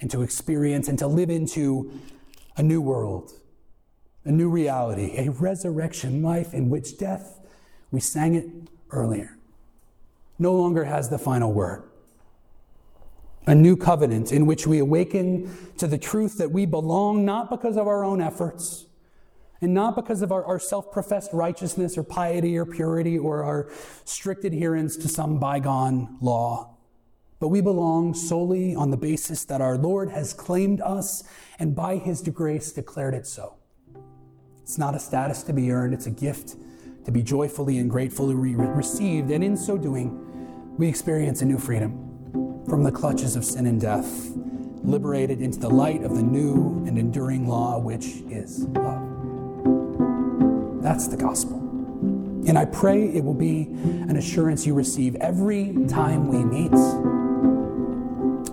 and 0.00 0.10
to 0.10 0.22
experience 0.22 0.88
and 0.88 0.98
to 0.98 1.06
live 1.06 1.30
into 1.30 1.92
a 2.56 2.62
new 2.62 2.80
world, 2.80 3.32
a 4.24 4.30
new 4.30 4.48
reality, 4.48 5.14
a 5.16 5.30
resurrection 5.30 6.22
life 6.22 6.54
in 6.54 6.70
which 6.70 6.96
death, 6.96 7.40
we 7.90 8.00
sang 8.00 8.34
it 8.34 8.46
earlier, 8.94 9.38
no 10.38 10.54
longer 10.54 10.84
has 10.84 11.08
the 11.08 11.18
final 11.18 11.52
word. 11.52 11.82
A 13.46 13.54
new 13.54 13.76
covenant 13.76 14.32
in 14.32 14.46
which 14.46 14.66
we 14.66 14.78
awaken 14.78 15.54
to 15.76 15.86
the 15.86 15.98
truth 15.98 16.38
that 16.38 16.50
we 16.50 16.64
belong 16.64 17.24
not 17.24 17.50
because 17.50 17.76
of 17.76 17.86
our 17.86 18.04
own 18.04 18.22
efforts 18.22 18.86
and 19.60 19.74
not 19.74 19.94
because 19.94 20.22
of 20.22 20.32
our, 20.32 20.44
our 20.44 20.58
self 20.58 20.90
professed 20.90 21.30
righteousness 21.32 21.98
or 21.98 22.02
piety 22.02 22.56
or 22.56 22.64
purity 22.64 23.18
or 23.18 23.44
our 23.44 23.70
strict 24.04 24.44
adherence 24.44 24.96
to 24.96 25.08
some 25.08 25.38
bygone 25.38 26.16
law 26.22 26.74
but 27.44 27.48
we 27.48 27.60
belong 27.60 28.14
solely 28.14 28.74
on 28.74 28.90
the 28.90 28.96
basis 28.96 29.44
that 29.44 29.60
our 29.60 29.76
Lord 29.76 30.08
has 30.08 30.32
claimed 30.32 30.80
us 30.80 31.24
and 31.58 31.76
by 31.76 31.96
his 31.96 32.22
grace 32.22 32.72
declared 32.72 33.12
it 33.12 33.26
so. 33.26 33.56
It's 34.62 34.78
not 34.78 34.94
a 34.94 34.98
status 34.98 35.42
to 35.42 35.52
be 35.52 35.70
earned, 35.70 35.92
it's 35.92 36.06
a 36.06 36.10
gift 36.10 36.56
to 37.04 37.12
be 37.12 37.22
joyfully 37.22 37.78
and 37.78 37.90
gratefully 37.90 38.34
re- 38.34 38.54
received, 38.54 39.30
and 39.30 39.44
in 39.44 39.56
so 39.56 39.76
doing, 39.76 40.20
we 40.78 40.88
experience 40.88 41.42
a 41.42 41.44
new 41.44 41.58
freedom 41.58 42.64
from 42.68 42.82
the 42.82 42.90
clutches 42.90 43.36
of 43.36 43.44
sin 43.44 43.66
and 43.66 43.80
death, 43.80 44.30
liberated 44.82 45.40
into 45.40 45.58
the 45.58 45.68
light 45.68 46.02
of 46.02 46.16
the 46.16 46.22
new 46.22 46.84
and 46.86 46.98
enduring 46.98 47.46
law, 47.48 47.78
which 47.78 48.06
is 48.30 48.64
love. 48.68 49.02
That's 50.82 51.08
the 51.08 51.16
gospel. 51.16 51.58
And 52.46 52.58
I 52.58 52.66
pray 52.66 53.08
it 53.08 53.24
will 53.24 53.34
be 53.34 53.62
an 53.62 54.16
assurance 54.16 54.66
you 54.66 54.74
receive 54.74 55.16
every 55.16 55.86
time 55.88 56.28
we 56.28 56.44
meet 56.44 56.72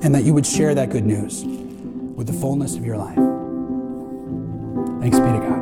and 0.04 0.16
that 0.16 0.24
you 0.24 0.34
would 0.34 0.46
share 0.46 0.74
that 0.76 0.90
good 0.90 1.06
news 1.06 1.44
with 1.44 2.28
the 2.28 2.34
fullness 2.34 2.76
of 2.76 2.86
your 2.86 2.98
life. 2.98 3.18
Thanks 5.02 5.20
be 5.20 5.26
to 5.26 5.40
God. 5.40 5.61